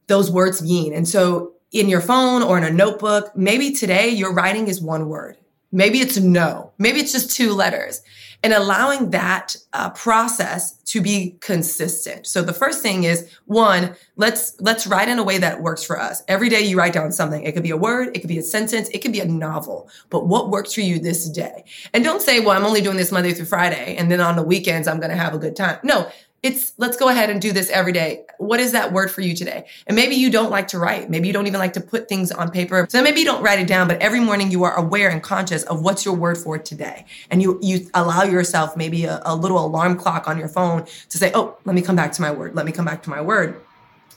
those 0.07 0.31
words 0.31 0.61
mean. 0.63 0.93
And 0.93 1.09
so 1.09 1.53
in 1.73 1.89
your 1.89 2.01
phone 2.01 2.43
or 2.43 2.59
in 2.59 2.65
a 2.65 2.71
notebook, 2.71 3.37
maybe 3.37 3.73
today 3.73 4.09
your 4.09 4.33
writing 4.33 4.67
is 4.67 4.81
one 4.81 5.09
word. 5.09 5.37
Maybe 5.73 6.01
it's 6.01 6.19
no. 6.19 6.73
Maybe 6.79 6.99
it's 6.99 7.13
just 7.13 7.31
two 7.31 7.55
letters 7.55 8.03
and 8.43 8.53
allowing 8.53 9.11
that 9.11 9.57
uh, 9.73 9.91
process 9.91 10.73
to 10.85 11.01
be 11.01 11.37
consistent. 11.41 12.27
So 12.27 12.43
the 12.43 12.53
first 12.53 12.83
thing 12.83 13.05
is 13.05 13.31
one, 13.47 13.95
let's 14.17 14.57
let's 14.61 14.87
write 14.87 15.09
in 15.09 15.19
a 15.19 15.23
way 15.23 15.39
that 15.39 15.63
works 15.63 15.85
for 15.85 16.01
us. 16.01 16.23
Every 16.27 16.49
day 16.49 16.63
you 16.63 16.77
write 16.77 16.93
down 16.93 17.13
something. 17.13 17.43
It 17.43 17.53
could 17.53 17.63
be 17.63 17.71
a 17.71 17.77
word, 17.77 18.17
it 18.17 18.21
could 18.21 18.29
be 18.29 18.39
a 18.39 18.43
sentence, 18.43 18.89
it 18.89 18.99
could 18.99 19.13
be 19.13 19.21
a 19.21 19.27
novel. 19.27 19.89
But 20.09 20.27
what 20.27 20.51
works 20.51 20.73
for 20.73 20.81
you 20.81 20.99
this 20.99 21.29
day? 21.29 21.65
And 21.93 22.03
don't 22.03 22.23
say, 22.23 22.41
"Well, 22.41 22.51
I'm 22.51 22.65
only 22.65 22.81
doing 22.81 22.97
this 22.97 23.13
Monday 23.13 23.33
through 23.33 23.47
Friday 23.47 23.97
and 23.97 24.11
then 24.11 24.21
on 24.21 24.37
the 24.37 24.43
weekends 24.43 24.89
I'm 24.89 24.99
going 24.99 25.11
to 25.11 25.17
have 25.17 25.35
a 25.35 25.39
good 25.39 25.55
time." 25.55 25.79
No, 25.83 26.11
it's 26.43 26.73
let's 26.79 26.97
go 26.97 27.09
ahead 27.09 27.29
and 27.29 27.41
do 27.41 27.53
this 27.53 27.69
every 27.69 27.93
day. 27.93 28.25
What 28.39 28.61
is 28.61 28.73
that 28.73 28.93
word 28.93 29.11
for 29.11 29.21
you 29.21 29.35
today? 29.35 29.67
And 29.87 29.95
maybe 29.95 30.15
you 30.15 30.31
don't 30.31 30.51
like 30.51 30.69
to 30.69 30.79
write. 30.79 31.11
Maybe 31.11 31.27
you 31.27 31.35
don't 31.35 31.47
even 31.47 31.61
like 31.61 31.75
to 31.75 31.83
put 31.83 32.09
things 32.09 32.33
on 32.33 32.51
paper. 32.51 32.87
So 32.89 33.03
maybe 33.03 33.21
you 33.21 33.27
don't 33.27 33.43
write 33.43 33.59
it 33.59 33.67
down, 33.67 33.89
but 33.89 34.01
every 34.01 34.21
morning 34.21 34.51
you 34.51 34.65
are 34.65 34.75
aware 34.75 35.11
and 35.11 35.23
conscious 35.23 35.65
of 35.65 35.83
what's 35.83 36.05
your 36.05 36.15
word 36.15 36.39
for 36.39 36.57
today. 36.57 37.05
And 37.31 37.43
you 37.43 37.59
you 37.61 37.91
allow 37.93 38.23
yourself 38.23 38.75
maybe 38.77 39.05
a, 39.05 39.21
a 39.27 39.37
little 39.37 39.65
alarm 39.65 39.97
clock 39.99 40.29
on 40.29 40.39
your 40.39 40.49
phone 40.49 40.87
to 41.11 41.19
say, 41.19 41.31
"Oh, 41.35 41.59
let 41.67 41.75
me 41.75 41.83
come 41.83 41.97
back 41.97 42.13
to 42.13 42.23
my 42.23 42.31
word. 42.31 42.55
Let 42.55 42.65
me 42.65 42.73
come 42.73 42.87
back 42.87 43.03
to 43.03 43.11
my 43.11 43.21
word." 43.21 43.61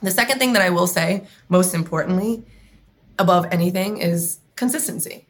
The 0.02 0.12
second 0.12 0.40
thing 0.40 0.54
that 0.54 0.62
I 0.62 0.70
will 0.70 0.88
say, 0.88 1.28
most 1.50 1.74
importantly, 1.74 2.44
above 3.20 3.48
anything 3.52 3.98
is 3.98 4.40
consistency. 4.56 5.26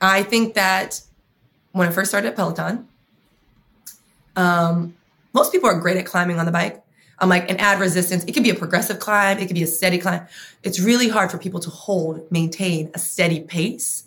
I 0.00 0.22
think 0.22 0.54
that 0.54 1.02
when 1.72 1.88
I 1.88 1.90
first 1.92 2.10
started 2.10 2.34
Peloton, 2.34 2.88
um, 4.34 4.94
most 5.36 5.52
people 5.52 5.68
are 5.68 5.78
great 5.78 5.98
at 5.98 6.06
climbing 6.06 6.38
on 6.40 6.46
the 6.46 6.50
bike, 6.50 6.82
I'm 7.18 7.28
like 7.28 7.50
an 7.50 7.58
add 7.58 7.78
resistance. 7.78 8.24
It 8.24 8.32
could 8.32 8.42
be 8.42 8.50
a 8.50 8.54
progressive 8.54 8.98
climb. 8.98 9.38
It 9.38 9.46
could 9.46 9.54
be 9.54 9.62
a 9.62 9.66
steady 9.66 9.98
climb. 9.98 10.26
It's 10.62 10.80
really 10.80 11.08
hard 11.08 11.30
for 11.30 11.38
people 11.38 11.60
to 11.60 11.70
hold, 11.70 12.30
maintain 12.32 12.90
a 12.94 12.98
steady 12.98 13.40
pace 13.40 14.04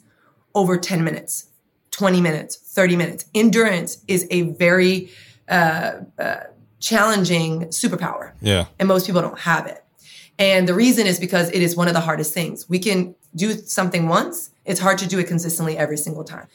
over 0.55 0.77
10 0.77 1.03
minutes, 1.03 1.45
20 1.91 2.19
minutes, 2.19 2.55
30 2.55 2.95
minutes. 2.95 3.25
Endurance 3.33 4.03
is 4.07 4.27
a 4.31 4.41
very 4.41 5.11
uh, 5.47 6.01
uh, 6.17 6.43
challenging 6.79 7.65
superpower. 7.67 8.31
Yeah. 8.41 8.65
And 8.79 8.87
most 8.87 9.05
people 9.05 9.21
don't 9.21 9.39
have 9.39 9.67
it. 9.67 9.83
And 10.39 10.67
the 10.67 10.73
reason 10.73 11.05
is 11.05 11.19
because 11.19 11.49
it 11.51 11.61
is 11.61 11.75
one 11.75 11.87
of 11.87 11.93
the 11.93 11.99
hardest 11.99 12.33
things. 12.33 12.67
We 12.67 12.79
can 12.79 13.15
do 13.35 13.53
something 13.53 14.07
once, 14.07 14.49
it's 14.65 14.79
hard 14.79 14.97
to 14.99 15.07
do 15.07 15.19
it 15.19 15.27
consistently 15.27 15.77
every 15.77 15.97
single 15.97 16.23
time. 16.23 16.47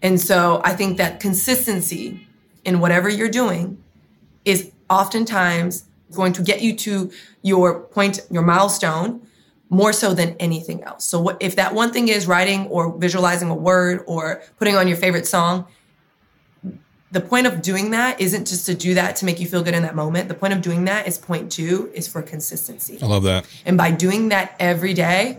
And 0.00 0.20
so 0.20 0.62
I 0.64 0.74
think 0.74 0.96
that 0.98 1.20
consistency 1.20 2.26
in 2.64 2.80
whatever 2.80 3.08
you're 3.08 3.30
doing 3.30 3.82
is 4.44 4.70
oftentimes 4.90 5.84
going 6.12 6.32
to 6.34 6.42
get 6.42 6.60
you 6.60 6.76
to 6.76 7.10
your 7.42 7.80
point, 7.80 8.20
your 8.30 8.42
milestone, 8.42 9.26
more 9.68 9.92
so 9.92 10.12
than 10.12 10.36
anything 10.38 10.82
else. 10.84 11.04
So 11.06 11.20
what, 11.20 11.38
if 11.40 11.56
that 11.56 11.74
one 11.74 11.92
thing 11.92 12.08
is 12.08 12.26
writing 12.26 12.66
or 12.66 12.96
visualizing 12.98 13.48
a 13.48 13.54
word 13.54 14.04
or 14.06 14.42
putting 14.58 14.76
on 14.76 14.86
your 14.86 14.98
favorite 14.98 15.26
song, 15.26 15.66
the 17.10 17.20
point 17.20 17.46
of 17.46 17.62
doing 17.62 17.90
that 17.90 18.20
isn't 18.20 18.46
just 18.46 18.66
to 18.66 18.74
do 18.74 18.94
that 18.94 19.16
to 19.16 19.24
make 19.24 19.40
you 19.40 19.46
feel 19.46 19.62
good 19.62 19.74
in 19.74 19.82
that 19.82 19.94
moment. 19.94 20.28
The 20.28 20.34
point 20.34 20.52
of 20.52 20.62
doing 20.62 20.84
that 20.86 21.06
is 21.06 21.18
point 21.18 21.52
two 21.52 21.90
is 21.94 22.08
for 22.08 22.22
consistency. 22.22 22.98
I 23.02 23.06
love 23.06 23.22
that. 23.22 23.46
And 23.64 23.76
by 23.76 23.90
doing 23.90 24.28
that 24.30 24.54
every 24.58 24.94
day, 24.94 25.38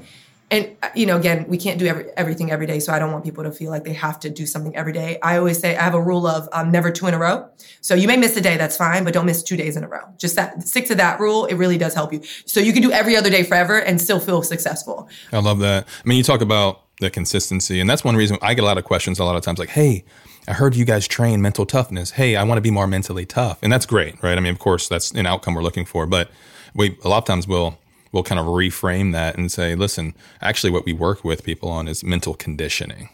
and 0.54 0.78
uh, 0.84 0.90
you 0.94 1.08
know, 1.08 1.18
again, 1.18 1.46
we 1.48 1.58
can't 1.58 1.80
do 1.80 1.88
every, 1.88 2.06
everything 2.16 2.52
every 2.52 2.68
day, 2.68 2.80
so 2.80 2.94
I 2.94 3.00
don't 3.00 3.12
want 3.12 3.24
people 3.26 3.44
to 3.44 3.52
feel 3.52 3.72
like 3.72 3.84
they 3.84 3.94
have 3.94 4.20
to 4.20 4.30
do 4.30 4.46
something 4.46 4.76
every 4.76 4.94
day. 4.94 5.18
I 5.24 5.38
always 5.38 5.58
say 5.58 5.76
I 5.76 5.82
have 5.82 5.96
a 5.96 6.02
rule 6.02 6.28
of 6.28 6.48
um, 6.54 6.72
never 6.72 6.92
two 6.92 7.08
in 7.08 7.16
a 7.16 7.18
row. 7.18 7.50
So 7.82 7.96
you 7.96 8.08
may 8.08 8.18
miss 8.18 8.38
a 8.38 8.42
day, 8.42 8.56
that's 8.56 8.78
fine, 8.78 9.04
but 9.04 9.16
don't 9.16 9.26
miss 9.26 9.42
two 9.42 9.58
days 9.58 9.76
in 9.76 9.84
a 9.84 9.88
row. 9.88 10.04
Just 10.18 10.36
that 10.36 10.62
stick 10.68 10.86
to 10.88 10.96
that 10.96 11.20
rule. 11.20 11.46
It 11.46 11.56
really 11.56 11.80
does 11.80 11.96
help 11.96 12.14
you. 12.14 12.22
So 12.46 12.60
you 12.60 12.72
can 12.72 12.84
do 12.84 12.92
every 12.92 13.16
other 13.16 13.32
day 13.32 13.42
forever 13.42 13.80
and 13.80 14.00
still 14.00 14.20
feel 14.20 14.44
successful. 14.44 15.10
I 15.32 15.40
love 15.40 15.58
that. 15.60 15.88
I 15.88 16.08
mean, 16.08 16.20
you 16.20 16.24
talk 16.24 16.42
about 16.42 16.82
the 17.00 17.10
consistency, 17.10 17.80
and 17.80 17.90
that's 17.90 18.04
one 18.04 18.16
reason 18.16 18.38
I 18.44 18.54
get 18.54 18.62
a 18.62 18.66
lot 18.66 18.78
of 18.78 18.84
questions 18.84 19.18
a 19.18 19.26
lot 19.26 19.36
of 19.36 19.42
times, 19.42 19.60
like, 19.60 19.70
"Hey." 19.70 20.06
I 20.46 20.52
heard 20.52 20.76
you 20.76 20.84
guys 20.84 21.08
train 21.08 21.42
mental 21.42 21.66
toughness. 21.66 22.12
Hey, 22.12 22.36
I 22.36 22.44
want 22.44 22.58
to 22.58 22.62
be 22.62 22.70
more 22.70 22.86
mentally 22.86 23.26
tough. 23.26 23.60
And 23.62 23.72
that's 23.72 23.86
great, 23.86 24.22
right? 24.22 24.38
I 24.38 24.42
mean, 24.42 24.52
of 24.52 24.60
course, 24.60 24.90
that's 24.90 25.12
an 25.12 25.26
outcome 25.26 25.54
we're 25.54 25.64
looking 25.64 25.86
for, 25.86 26.06
but 26.06 26.32
we 26.76 26.98
a 27.06 27.08
lot 27.08 27.20
of 27.20 27.24
times 27.24 27.48
will 27.48 27.78
we'll 28.14 28.24
kind 28.24 28.40
of 28.40 28.46
reframe 28.46 29.12
that 29.12 29.38
and 29.38 29.52
say, 29.52 29.76
listen, 29.76 30.14
actually, 30.42 30.72
what 30.72 30.86
we 30.86 30.94
work 30.94 31.26
with 31.26 31.44
people 31.44 31.70
on 31.70 31.90
is 31.90 32.04
mental 32.04 32.36
conditioning, 32.36 33.10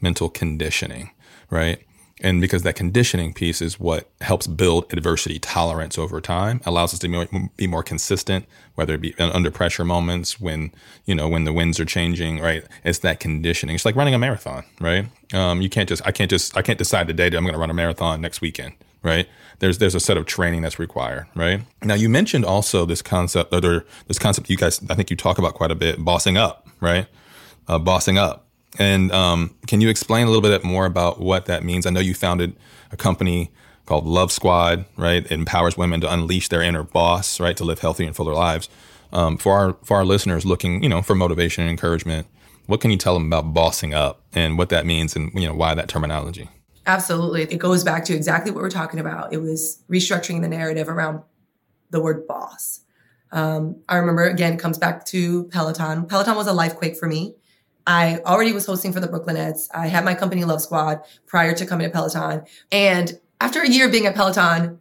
mental 0.00 0.30
conditioning, 0.30 1.10
right? 1.50 1.82
And 2.22 2.40
because 2.40 2.62
that 2.62 2.76
conditioning 2.76 3.34
piece 3.34 3.60
is 3.60 3.78
what 3.78 4.08
helps 4.22 4.46
build 4.46 4.90
adversity 4.90 5.38
tolerance 5.38 5.98
over 5.98 6.18
time, 6.18 6.62
allows 6.64 6.94
us 6.94 7.00
to 7.00 7.50
be 7.58 7.66
more 7.66 7.82
consistent, 7.82 8.46
whether 8.74 8.94
it 8.94 9.02
be 9.02 9.14
under 9.18 9.50
pressure 9.50 9.84
moments 9.84 10.40
when, 10.40 10.72
you 11.04 11.14
know, 11.14 11.28
when 11.28 11.44
the 11.44 11.52
winds 11.52 11.78
are 11.78 11.84
changing, 11.84 12.40
right? 12.40 12.64
It's 12.84 13.00
that 13.00 13.20
conditioning. 13.20 13.74
It's 13.74 13.84
like 13.84 13.96
running 13.96 14.14
a 14.14 14.18
marathon, 14.18 14.64
right? 14.80 15.04
Um, 15.34 15.60
you 15.60 15.68
can't 15.68 15.90
just, 15.90 16.06
I 16.06 16.10
can't 16.10 16.30
just, 16.30 16.56
I 16.56 16.62
can't 16.62 16.78
decide 16.78 17.06
today 17.06 17.28
that 17.28 17.36
I'm 17.36 17.44
going 17.44 17.52
to 17.52 17.60
run 17.60 17.68
a 17.68 17.74
marathon 17.74 18.22
next 18.22 18.40
weekend, 18.40 18.72
right? 19.06 19.28
There's 19.60 19.78
there's 19.78 19.94
a 19.94 20.00
set 20.00 20.18
of 20.18 20.26
training 20.26 20.62
that's 20.62 20.78
required, 20.78 21.26
right? 21.34 21.62
Now 21.82 21.94
you 21.94 22.10
mentioned 22.10 22.44
also 22.44 22.84
this 22.84 23.00
concept, 23.00 23.54
or 23.54 23.86
this 24.08 24.18
concept 24.18 24.50
you 24.50 24.56
guys, 24.56 24.80
I 24.90 24.94
think 24.94 25.08
you 25.08 25.16
talk 25.16 25.38
about 25.38 25.54
quite 25.54 25.70
a 25.70 25.74
bit, 25.74 26.04
bossing 26.04 26.36
up, 26.36 26.68
right? 26.80 27.06
Uh, 27.68 27.78
bossing 27.78 28.18
up, 28.18 28.46
and 28.78 29.10
um, 29.12 29.54
can 29.66 29.80
you 29.80 29.88
explain 29.88 30.26
a 30.26 30.30
little 30.30 30.42
bit 30.42 30.62
more 30.64 30.84
about 30.84 31.20
what 31.20 31.46
that 31.46 31.64
means? 31.64 31.86
I 31.86 31.90
know 31.90 32.00
you 32.00 32.14
founded 32.14 32.54
a 32.92 32.96
company 32.96 33.50
called 33.86 34.04
Love 34.04 34.32
Squad, 34.32 34.84
right? 34.96 35.24
It 35.24 35.32
empowers 35.32 35.78
women 35.78 36.00
to 36.00 36.12
unleash 36.12 36.48
their 36.48 36.60
inner 36.60 36.82
boss, 36.82 37.40
right, 37.40 37.56
to 37.56 37.64
live 37.64 37.78
healthy 37.78 38.04
and 38.04 38.14
fuller 38.14 38.34
lives. 38.34 38.68
Um, 39.12 39.38
for 39.38 39.56
our 39.56 39.76
for 39.84 39.96
our 39.96 40.04
listeners 40.04 40.44
looking, 40.44 40.82
you 40.82 40.88
know, 40.88 41.00
for 41.00 41.14
motivation 41.14 41.62
and 41.62 41.70
encouragement, 41.70 42.26
what 42.66 42.80
can 42.80 42.90
you 42.90 42.96
tell 42.96 43.14
them 43.14 43.26
about 43.26 43.54
bossing 43.54 43.94
up 43.94 44.20
and 44.32 44.58
what 44.58 44.68
that 44.68 44.84
means, 44.84 45.16
and 45.16 45.32
you 45.32 45.46
know 45.46 45.54
why 45.54 45.74
that 45.74 45.88
terminology? 45.88 46.50
Absolutely. 46.86 47.42
It 47.42 47.58
goes 47.58 47.82
back 47.82 48.04
to 48.06 48.14
exactly 48.14 48.52
what 48.52 48.62
we're 48.62 48.70
talking 48.70 49.00
about. 49.00 49.32
It 49.32 49.38
was 49.38 49.82
restructuring 49.90 50.40
the 50.40 50.48
narrative 50.48 50.88
around 50.88 51.22
the 51.90 52.00
word 52.00 52.26
boss. 52.26 52.80
Um, 53.32 53.82
I 53.88 53.96
remember 53.96 54.24
again, 54.24 54.54
it 54.54 54.60
comes 54.60 54.78
back 54.78 55.04
to 55.06 55.44
Peloton. 55.44 56.06
Peloton 56.06 56.36
was 56.36 56.46
a 56.46 56.52
life 56.52 56.76
quake 56.76 56.96
for 56.96 57.08
me. 57.08 57.34
I 57.86 58.18
already 58.24 58.52
was 58.52 58.66
hosting 58.66 58.92
for 58.92 59.00
the 59.00 59.08
Brooklynettes. 59.08 59.68
I 59.74 59.88
had 59.88 60.04
my 60.04 60.14
company 60.14 60.44
Love 60.44 60.62
Squad 60.62 61.02
prior 61.26 61.54
to 61.54 61.66
coming 61.66 61.86
to 61.86 61.92
Peloton. 61.92 62.44
And 62.72 63.18
after 63.40 63.60
a 63.60 63.68
year 63.68 63.86
of 63.86 63.92
being 63.92 64.06
at 64.06 64.14
Peloton, 64.14 64.78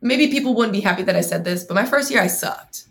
maybe 0.00 0.28
people 0.28 0.54
wouldn't 0.54 0.72
be 0.72 0.80
happy 0.80 1.02
that 1.02 1.16
I 1.16 1.22
said 1.22 1.44
this, 1.44 1.64
but 1.64 1.74
my 1.74 1.84
first 1.84 2.10
year 2.10 2.20
I 2.20 2.26
sucked. 2.26 2.84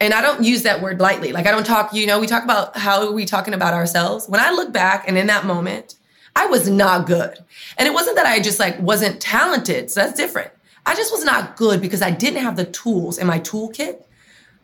And 0.00 0.12
I 0.12 0.20
don't 0.20 0.42
use 0.42 0.62
that 0.62 0.82
word 0.82 1.00
lightly. 1.00 1.32
Like 1.32 1.46
I 1.46 1.52
don't 1.52 1.66
talk, 1.66 1.94
you 1.94 2.06
know, 2.06 2.18
we 2.18 2.26
talk 2.26 2.42
about 2.42 2.76
how 2.76 3.12
we 3.12 3.24
talking 3.24 3.54
about 3.54 3.74
ourselves. 3.74 4.28
When 4.28 4.40
I 4.40 4.50
look 4.50 4.72
back 4.72 5.04
and 5.06 5.16
in 5.16 5.28
that 5.28 5.44
moment, 5.44 5.94
I 6.34 6.46
was 6.46 6.68
not 6.68 7.06
good. 7.06 7.38
And 7.76 7.86
it 7.86 7.94
wasn't 7.94 8.16
that 8.16 8.26
I 8.26 8.40
just 8.40 8.58
like 8.58 8.78
wasn't 8.80 9.20
talented. 9.20 9.90
So 9.90 10.00
that's 10.00 10.14
different. 10.14 10.50
I 10.84 10.94
just 10.94 11.12
was 11.12 11.24
not 11.24 11.56
good 11.56 11.80
because 11.80 12.02
I 12.02 12.10
didn't 12.10 12.42
have 12.42 12.56
the 12.56 12.64
tools 12.64 13.18
in 13.18 13.26
my 13.26 13.38
toolkit 13.38 14.02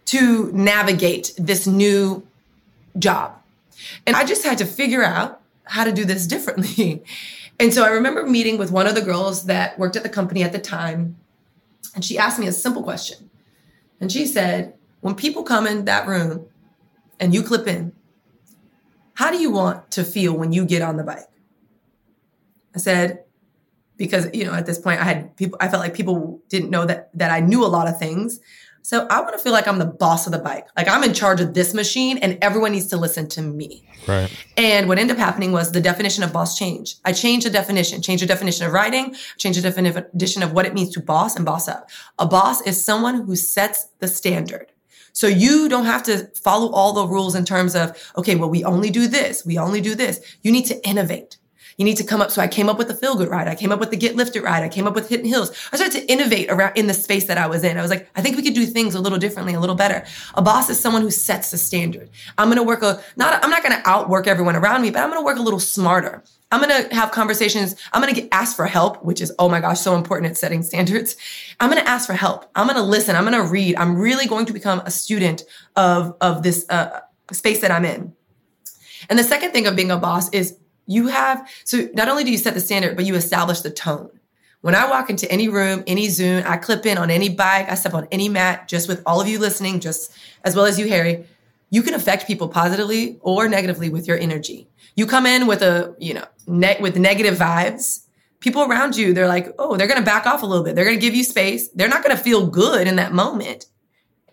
to 0.06 0.50
navigate 0.52 1.34
this 1.36 1.66
new 1.66 2.26
job. 2.98 3.40
And 4.06 4.16
I 4.16 4.24
just 4.24 4.44
had 4.44 4.58
to 4.58 4.64
figure 4.64 5.04
out 5.04 5.40
how 5.64 5.84
to 5.84 5.92
do 5.92 6.04
this 6.04 6.26
differently. 6.26 7.04
and 7.60 7.72
so 7.72 7.84
I 7.84 7.90
remember 7.90 8.26
meeting 8.26 8.58
with 8.58 8.70
one 8.70 8.86
of 8.86 8.94
the 8.94 9.02
girls 9.02 9.44
that 9.44 9.78
worked 9.78 9.96
at 9.96 10.02
the 10.02 10.08
company 10.08 10.42
at 10.42 10.52
the 10.52 10.58
time. 10.58 11.16
And 11.94 12.04
she 12.04 12.18
asked 12.18 12.38
me 12.38 12.46
a 12.46 12.52
simple 12.52 12.82
question. 12.82 13.30
And 14.00 14.10
she 14.10 14.26
said, 14.26 14.74
When 15.00 15.14
people 15.14 15.42
come 15.42 15.66
in 15.66 15.84
that 15.84 16.06
room 16.06 16.46
and 17.20 17.34
you 17.34 17.42
clip 17.42 17.66
in, 17.66 17.92
how 19.14 19.30
do 19.30 19.38
you 19.38 19.50
want 19.50 19.90
to 19.92 20.04
feel 20.04 20.32
when 20.32 20.52
you 20.52 20.64
get 20.64 20.82
on 20.82 20.96
the 20.96 21.02
bike? 21.04 21.26
I 22.74 22.78
said, 22.78 23.24
because 23.96 24.28
you 24.32 24.44
know 24.44 24.54
at 24.54 24.64
this 24.64 24.78
point 24.78 25.00
I 25.00 25.04
had 25.04 25.36
people 25.36 25.58
I 25.60 25.68
felt 25.68 25.82
like 25.82 25.94
people 25.94 26.40
didn't 26.48 26.70
know 26.70 26.86
that 26.86 27.10
that 27.14 27.30
I 27.30 27.40
knew 27.40 27.64
a 27.64 27.66
lot 27.66 27.88
of 27.88 27.98
things. 27.98 28.40
So 28.82 29.06
I 29.10 29.20
want 29.20 29.36
to 29.36 29.38
feel 29.38 29.52
like 29.52 29.68
I'm 29.68 29.78
the 29.78 29.84
boss 29.84 30.26
of 30.26 30.32
the 30.32 30.38
bike. 30.38 30.66
Like 30.74 30.88
I'm 30.88 31.04
in 31.04 31.12
charge 31.12 31.42
of 31.42 31.52
this 31.52 31.74
machine 31.74 32.16
and 32.18 32.38
everyone 32.40 32.72
needs 32.72 32.86
to 32.86 32.96
listen 32.96 33.28
to 33.30 33.42
me. 33.42 33.84
Right. 34.06 34.30
And 34.56 34.88
what 34.88 34.98
ended 34.98 35.16
up 35.16 35.22
happening 35.22 35.52
was 35.52 35.72
the 35.72 35.80
definition 35.80 36.22
of 36.22 36.32
boss 36.32 36.56
changed. 36.56 36.98
I 37.04 37.12
changed 37.12 37.44
the 37.44 37.50
definition, 37.50 38.00
changed 38.00 38.22
the 38.22 38.26
definition 38.26 38.64
of 38.64 38.72
writing, 38.72 39.14
changed 39.36 39.58
the 39.58 39.62
definition 39.62 40.42
of 40.42 40.52
what 40.52 40.64
it 40.64 40.72
means 40.72 40.90
to 40.94 41.00
boss 41.00 41.36
and 41.36 41.44
boss 41.44 41.68
up. 41.68 41.90
A 42.18 42.24
boss 42.24 42.62
is 42.62 42.82
someone 42.82 43.26
who 43.26 43.36
sets 43.36 43.88
the 43.98 44.08
standard. 44.08 44.72
So 45.12 45.26
you 45.26 45.68
don't 45.68 45.86
have 45.86 46.04
to 46.04 46.30
follow 46.36 46.70
all 46.70 46.92
the 46.92 47.06
rules 47.06 47.34
in 47.34 47.44
terms 47.44 47.74
of, 47.74 48.12
okay, 48.16 48.36
well, 48.36 48.48
we 48.48 48.62
only 48.64 48.88
do 48.88 49.08
this. 49.08 49.44
We 49.44 49.58
only 49.58 49.80
do 49.80 49.96
this. 49.96 50.20
You 50.42 50.52
need 50.52 50.66
to 50.66 50.88
innovate. 50.88 51.37
You 51.78 51.84
need 51.84 51.96
to 51.98 52.04
come 52.04 52.20
up. 52.20 52.32
So 52.32 52.42
I 52.42 52.48
came 52.48 52.68
up 52.68 52.76
with 52.76 52.88
the 52.88 52.94
feel 52.94 53.14
good 53.14 53.30
ride. 53.30 53.46
I 53.46 53.54
came 53.54 53.70
up 53.70 53.78
with 53.78 53.90
the 53.90 53.96
get 53.96 54.16
lifted 54.16 54.42
ride. 54.42 54.64
I 54.64 54.68
came 54.68 54.88
up 54.88 54.96
with 54.96 55.08
hidden 55.08 55.26
hills. 55.26 55.52
I 55.72 55.76
started 55.76 56.00
to 56.00 56.12
innovate 56.12 56.50
around 56.50 56.76
in 56.76 56.88
the 56.88 56.94
space 56.94 57.26
that 57.26 57.38
I 57.38 57.46
was 57.46 57.62
in. 57.62 57.78
I 57.78 57.82
was 57.82 57.90
like, 57.90 58.10
I 58.16 58.20
think 58.20 58.36
we 58.36 58.42
could 58.42 58.54
do 58.54 58.66
things 58.66 58.96
a 58.96 59.00
little 59.00 59.16
differently, 59.16 59.54
a 59.54 59.60
little 59.60 59.76
better. 59.76 60.04
A 60.34 60.42
boss 60.42 60.68
is 60.68 60.78
someone 60.78 61.02
who 61.02 61.10
sets 61.12 61.52
the 61.52 61.56
standard. 61.56 62.10
I'm 62.36 62.48
going 62.48 62.58
to 62.58 62.64
work 62.64 62.82
a, 62.82 63.00
not, 63.16 63.42
I'm 63.44 63.50
not 63.50 63.62
going 63.62 63.80
to 63.80 63.88
outwork 63.88 64.26
everyone 64.26 64.56
around 64.56 64.82
me, 64.82 64.90
but 64.90 65.02
I'm 65.02 65.08
going 65.08 65.20
to 65.20 65.24
work 65.24 65.38
a 65.38 65.42
little 65.42 65.60
smarter. 65.60 66.24
I'm 66.50 66.60
going 66.60 66.88
to 66.88 66.94
have 66.94 67.12
conversations. 67.12 67.76
I'm 67.92 68.02
going 68.02 68.12
to 68.12 68.20
get 68.20 68.28
asked 68.32 68.56
for 68.56 68.66
help, 68.66 69.04
which 69.04 69.20
is, 69.20 69.32
oh 69.38 69.48
my 69.48 69.60
gosh, 69.60 69.78
so 69.78 69.94
important 69.94 70.32
at 70.32 70.36
setting 70.36 70.64
standards. 70.64 71.14
I'm 71.60 71.70
going 71.70 71.80
to 71.80 71.88
ask 71.88 72.08
for 72.08 72.14
help. 72.14 72.50
I'm 72.56 72.66
going 72.66 72.76
to 72.76 72.82
listen. 72.82 73.14
I'm 73.14 73.24
going 73.24 73.40
to 73.40 73.48
read. 73.48 73.76
I'm 73.76 73.96
really 73.96 74.26
going 74.26 74.46
to 74.46 74.52
become 74.52 74.80
a 74.80 74.90
student 74.90 75.44
of, 75.76 76.16
of 76.20 76.42
this 76.42 76.66
uh, 76.70 77.00
space 77.30 77.60
that 77.60 77.70
I'm 77.70 77.84
in. 77.84 78.14
And 79.08 79.16
the 79.16 79.22
second 79.24 79.52
thing 79.52 79.68
of 79.68 79.76
being 79.76 79.92
a 79.92 79.96
boss 79.96 80.28
is 80.30 80.56
you 80.88 81.06
have, 81.08 81.48
so 81.64 81.88
not 81.94 82.08
only 82.08 82.24
do 82.24 82.32
you 82.32 82.38
set 82.38 82.54
the 82.54 82.60
standard, 82.60 82.96
but 82.96 83.04
you 83.04 83.14
establish 83.14 83.60
the 83.60 83.70
tone. 83.70 84.10
When 84.62 84.74
I 84.74 84.90
walk 84.90 85.10
into 85.10 85.30
any 85.30 85.48
room, 85.48 85.84
any 85.86 86.08
Zoom, 86.08 86.42
I 86.44 86.56
clip 86.56 86.84
in 86.84 86.98
on 86.98 87.10
any 87.10 87.28
bike, 87.28 87.70
I 87.70 87.74
step 87.74 87.94
on 87.94 88.08
any 88.10 88.28
mat, 88.28 88.66
just 88.66 88.88
with 88.88 89.02
all 89.06 89.20
of 89.20 89.28
you 89.28 89.38
listening, 89.38 89.78
just 89.78 90.12
as 90.42 90.56
well 90.56 90.64
as 90.64 90.78
you, 90.78 90.88
Harry, 90.88 91.26
you 91.70 91.82
can 91.82 91.94
affect 91.94 92.26
people 92.26 92.48
positively 92.48 93.18
or 93.20 93.48
negatively 93.48 93.90
with 93.90 94.08
your 94.08 94.18
energy. 94.18 94.66
You 94.96 95.06
come 95.06 95.26
in 95.26 95.46
with 95.46 95.62
a, 95.62 95.94
you 95.98 96.14
know, 96.14 96.24
ne- 96.46 96.80
with 96.80 96.96
negative 96.96 97.36
vibes, 97.36 98.04
people 98.40 98.62
around 98.62 98.96
you, 98.96 99.12
they're 99.12 99.28
like, 99.28 99.54
oh, 99.58 99.76
they're 99.76 99.86
going 99.86 100.00
to 100.00 100.04
back 100.04 100.26
off 100.26 100.42
a 100.42 100.46
little 100.46 100.64
bit. 100.64 100.74
They're 100.74 100.84
going 100.84 100.96
to 100.96 101.00
give 101.00 101.14
you 101.14 101.22
space. 101.22 101.68
They're 101.68 101.88
not 101.88 102.02
going 102.02 102.16
to 102.16 102.22
feel 102.22 102.46
good 102.46 102.88
in 102.88 102.96
that 102.96 103.12
moment. 103.12 103.66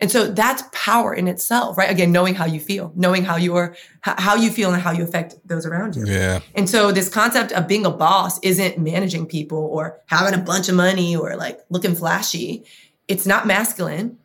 And 0.02 0.12
so 0.12 0.28
that's 0.28 0.64
power 0.74 1.14
in 1.14 1.28
itself, 1.28 1.78
right? 1.78 1.90
Again, 1.90 2.12
knowing 2.12 2.36
how 2.36 2.46
you 2.46 2.60
feel, 2.60 2.92
knowing 2.96 3.24
how 3.24 3.38
you're, 3.38 3.76
how 4.02 4.36
you 4.36 4.52
feel 4.52 4.74
and 4.74 4.82
how 4.82 4.92
you 4.92 5.04
affect 5.04 5.36
those 5.48 5.66
around 5.66 5.96
you. 5.96 6.06
Yeah. 6.06 6.42
And 6.54 6.70
so 6.70 6.92
this 6.92 7.08
concept 7.08 7.54
of 7.54 7.68
being 7.68 7.86
a 7.86 7.92
boss 7.92 8.40
isn't 8.40 8.78
managing 8.78 9.26
people 9.26 9.58
or 9.58 10.02
having 10.08 10.38
a 10.38 10.44
bunch 10.44 10.68
of 10.68 10.76
money 10.76 11.16
or 11.16 11.36
like 11.38 11.60
looking 11.70 11.96
flashy. 11.96 12.66
It's 13.08 13.26
not 13.26 13.48
masculine. 13.48 14.18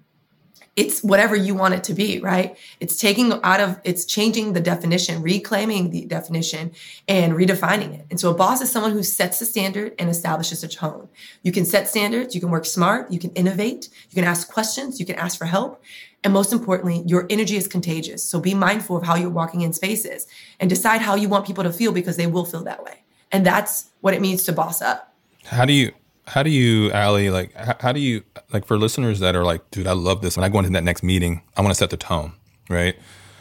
It's 0.80 1.02
whatever 1.02 1.36
you 1.36 1.54
want 1.54 1.74
it 1.74 1.84
to 1.84 1.92
be, 1.92 2.20
right? 2.20 2.56
It's 2.80 2.96
taking 2.96 3.34
out 3.42 3.60
of, 3.60 3.78
it's 3.84 4.06
changing 4.06 4.54
the 4.54 4.62
definition, 4.62 5.20
reclaiming 5.20 5.90
the 5.90 6.06
definition 6.06 6.72
and 7.06 7.34
redefining 7.34 7.92
it. 7.92 8.06
And 8.08 8.18
so 8.18 8.30
a 8.30 8.34
boss 8.34 8.62
is 8.62 8.72
someone 8.72 8.92
who 8.92 9.02
sets 9.02 9.40
the 9.40 9.44
standard 9.44 9.94
and 9.98 10.08
establishes 10.08 10.64
a 10.64 10.68
tone. 10.68 11.10
You 11.42 11.52
can 11.52 11.66
set 11.66 11.86
standards, 11.86 12.34
you 12.34 12.40
can 12.40 12.48
work 12.48 12.64
smart, 12.64 13.12
you 13.12 13.18
can 13.18 13.28
innovate, 13.32 13.90
you 14.08 14.14
can 14.14 14.24
ask 14.24 14.50
questions, 14.50 14.98
you 14.98 15.04
can 15.04 15.16
ask 15.16 15.36
for 15.36 15.44
help. 15.44 15.82
And 16.24 16.32
most 16.32 16.50
importantly, 16.50 17.02
your 17.04 17.26
energy 17.28 17.56
is 17.56 17.68
contagious. 17.68 18.24
So 18.24 18.40
be 18.40 18.54
mindful 18.54 18.96
of 18.96 19.04
how 19.04 19.16
you're 19.16 19.28
walking 19.28 19.60
in 19.60 19.74
spaces 19.74 20.26
and 20.60 20.70
decide 20.70 21.02
how 21.02 21.14
you 21.14 21.28
want 21.28 21.46
people 21.46 21.64
to 21.64 21.74
feel 21.74 21.92
because 21.92 22.16
they 22.16 22.26
will 22.26 22.46
feel 22.46 22.64
that 22.64 22.82
way. 22.82 23.02
And 23.30 23.44
that's 23.44 23.90
what 24.00 24.14
it 24.14 24.22
means 24.22 24.44
to 24.44 24.52
boss 24.54 24.80
up. 24.80 25.14
How 25.44 25.66
do 25.66 25.74
you 25.74 25.92
how 26.30 26.44
do 26.44 26.50
you, 26.50 26.92
Ally, 26.92 27.28
like, 27.28 27.52
how, 27.54 27.76
how, 27.80 27.92
do 27.92 27.98
you, 27.98 28.22
like, 28.52 28.64
for 28.64 28.78
listeners 28.78 29.18
that 29.18 29.34
are 29.34 29.44
like, 29.44 29.68
dude, 29.72 29.88
I 29.88 29.92
love 29.92 30.22
this. 30.22 30.36
When 30.36 30.44
I 30.44 30.48
go 30.48 30.58
into 30.58 30.70
that 30.70 30.84
next 30.84 31.02
meeting, 31.02 31.42
I 31.56 31.60
want 31.60 31.72
to 31.72 31.78
set 31.78 31.90
the 31.90 31.96
tone, 31.96 32.34
right? 32.68 32.96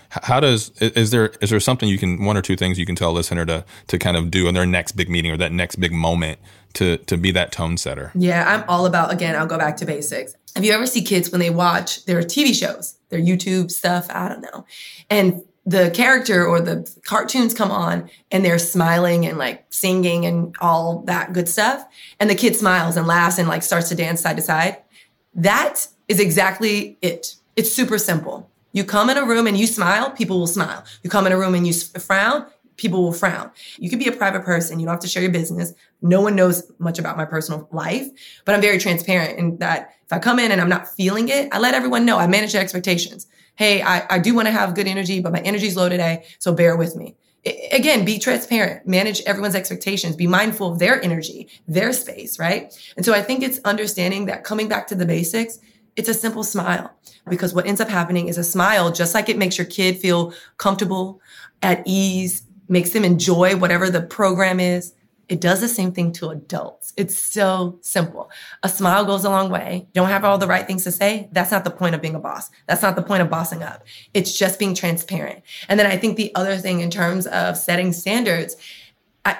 How 0.09 0.39
does 0.39 0.71
is 0.81 1.11
there 1.11 1.33
is 1.39 1.51
there 1.51 1.59
something 1.59 1.87
you 1.87 1.99
can 1.99 2.25
one 2.25 2.35
or 2.35 2.41
two 2.41 2.55
things 2.55 2.79
you 2.79 2.85
can 2.87 2.95
tell 2.95 3.11
a 3.11 3.13
listener 3.13 3.45
to 3.45 3.63
to 3.85 3.99
kind 3.99 4.17
of 4.17 4.31
do 4.31 4.47
in 4.47 4.55
their 4.55 4.65
next 4.65 4.93
big 4.93 5.07
meeting 5.07 5.29
or 5.29 5.37
that 5.37 5.51
next 5.51 5.75
big 5.75 5.91
moment 5.91 6.39
to 6.73 6.97
to 6.97 7.15
be 7.15 7.29
that 7.33 7.51
tone 7.51 7.77
setter? 7.77 8.11
Yeah, 8.15 8.43
I'm 8.47 8.67
all 8.67 8.87
about 8.87 9.13
again. 9.13 9.35
I'll 9.35 9.45
go 9.45 9.59
back 9.59 9.77
to 9.77 9.85
basics. 9.85 10.35
Have 10.55 10.65
you 10.65 10.71
ever 10.71 10.87
see 10.87 11.03
kids 11.03 11.29
when 11.31 11.39
they 11.39 11.51
watch 11.51 12.05
their 12.05 12.23
TV 12.23 12.55
shows, 12.55 12.95
their 13.09 13.19
YouTube 13.19 13.69
stuff? 13.69 14.07
I 14.09 14.29
don't 14.29 14.41
know, 14.41 14.65
and 15.11 15.43
the 15.69 15.91
character 15.91 16.47
or 16.47 16.59
the 16.59 16.91
cartoons 17.03 17.53
come 17.53 17.69
on 17.69 18.09
and 18.31 18.43
they're 18.43 18.57
smiling 18.57 19.27
and 19.27 19.37
like 19.37 19.65
singing 19.69 20.25
and 20.25 20.55
all 20.59 21.03
that 21.03 21.31
good 21.31 21.47
stuff. 21.47 21.85
And 22.19 22.27
the 22.27 22.35
kid 22.35 22.55
smiles 22.55 22.97
and 22.97 23.05
laughs 23.05 23.37
and 23.37 23.47
like 23.47 23.61
starts 23.61 23.89
to 23.89 23.95
dance 23.95 24.21
side 24.21 24.37
to 24.37 24.41
side. 24.41 24.77
That 25.35 25.87
is 26.07 26.19
exactly 26.19 26.97
it. 27.03 27.35
It's 27.55 27.71
super 27.71 27.99
simple. 27.99 28.49
You 28.71 28.83
come 28.83 29.11
in 29.11 29.17
a 29.17 29.25
room 29.25 29.45
and 29.45 29.55
you 29.55 29.67
smile, 29.67 30.09
people 30.09 30.39
will 30.39 30.47
smile. 30.47 30.83
You 31.03 31.09
come 31.11 31.27
in 31.27 31.33
a 31.33 31.37
room 31.37 31.53
and 31.53 31.67
you 31.67 31.73
frown, 31.73 32.47
people 32.77 33.03
will 33.03 33.13
frown. 33.13 33.51
You 33.77 33.91
can 33.91 33.99
be 33.99 34.07
a 34.07 34.11
private 34.11 34.43
person. 34.43 34.79
You 34.79 34.87
don't 34.87 34.93
have 34.93 35.01
to 35.01 35.07
share 35.07 35.21
your 35.21 35.31
business. 35.31 35.73
No 36.01 36.19
one 36.19 36.35
knows 36.35 36.71
much 36.79 36.97
about 36.97 37.15
my 37.15 37.25
personal 37.25 37.67
life, 37.71 38.07
but 38.43 38.55
I'm 38.55 38.61
very 38.61 38.79
transparent 38.79 39.37
in 39.37 39.57
that 39.57 39.93
if 40.03 40.13
I 40.13 40.17
come 40.17 40.39
in 40.39 40.51
and 40.51 40.59
I'm 40.59 40.69
not 40.69 40.87
feeling 40.87 41.29
it, 41.29 41.49
I 41.51 41.59
let 41.59 41.75
everyone 41.75 42.05
know. 42.05 42.17
I 42.17 42.25
manage 42.25 42.53
their 42.53 42.61
expectations 42.61 43.27
hey, 43.59 43.81
I, 43.81 44.05
I 44.09 44.19
do 44.19 44.33
want 44.33 44.47
to 44.47 44.53
have 44.53 44.73
good 44.73 44.87
energy, 44.87 45.19
but 45.19 45.33
my 45.33 45.41
energy's 45.41 45.75
low 45.75 45.89
today. 45.89 46.23
So 46.39 46.53
bear 46.53 46.77
with 46.77 46.95
me. 46.95 47.17
I, 47.45 47.59
again, 47.73 48.05
be 48.05 48.17
transparent, 48.17 48.87
manage 48.87 49.21
everyone's 49.23 49.53
expectations, 49.53 50.15
be 50.15 50.27
mindful 50.27 50.71
of 50.71 50.79
their 50.79 51.03
energy, 51.03 51.49
their 51.67 51.91
space, 51.91 52.39
right? 52.39 52.73
And 52.95 53.05
so 53.05 53.13
I 53.13 53.21
think 53.21 53.43
it's 53.43 53.59
understanding 53.65 54.27
that 54.27 54.45
coming 54.45 54.69
back 54.69 54.87
to 54.87 54.95
the 54.95 55.05
basics, 55.05 55.59
it's 55.97 56.07
a 56.07 56.13
simple 56.13 56.45
smile 56.45 56.89
because 57.27 57.53
what 57.53 57.67
ends 57.67 57.81
up 57.81 57.89
happening 57.89 58.29
is 58.29 58.37
a 58.37 58.45
smile, 58.45 58.93
just 58.93 59.13
like 59.13 59.27
it 59.27 59.37
makes 59.37 59.57
your 59.57 59.67
kid 59.67 59.97
feel 59.97 60.33
comfortable, 60.55 61.19
at 61.61 61.83
ease, 61.85 62.43
makes 62.69 62.91
them 62.91 63.03
enjoy 63.03 63.57
whatever 63.57 63.89
the 63.89 64.01
program 64.01 64.61
is. 64.61 64.93
It 65.29 65.39
does 65.39 65.61
the 65.61 65.67
same 65.67 65.91
thing 65.91 66.11
to 66.13 66.29
adults. 66.29 66.91
It's 66.97 67.17
so 67.17 67.77
simple. 67.81 68.31
A 68.63 68.67
smile 68.67 69.05
goes 69.05 69.23
a 69.23 69.29
long 69.29 69.51
way. 69.51 69.87
Don't 69.93 70.09
have 70.09 70.25
all 70.25 70.39
the 70.39 70.47
right 70.47 70.65
things 70.65 70.83
to 70.85 70.91
say. 70.91 71.29
That's 71.31 71.51
not 71.51 71.63
the 71.63 71.69
point 71.69 71.93
of 71.93 72.01
being 72.01 72.15
a 72.15 72.19
boss. 72.19 72.49
That's 72.67 72.81
not 72.81 72.95
the 72.95 73.03
point 73.03 73.21
of 73.21 73.29
bossing 73.29 73.61
up. 73.61 73.85
It's 74.15 74.35
just 74.35 74.57
being 74.57 74.73
transparent. 74.73 75.43
And 75.67 75.79
then 75.79 75.85
I 75.85 75.97
think 75.97 76.17
the 76.17 76.33
other 76.33 76.57
thing 76.57 76.79
in 76.79 76.89
terms 76.89 77.27
of 77.27 77.55
setting 77.57 77.93
standards, 77.93 78.57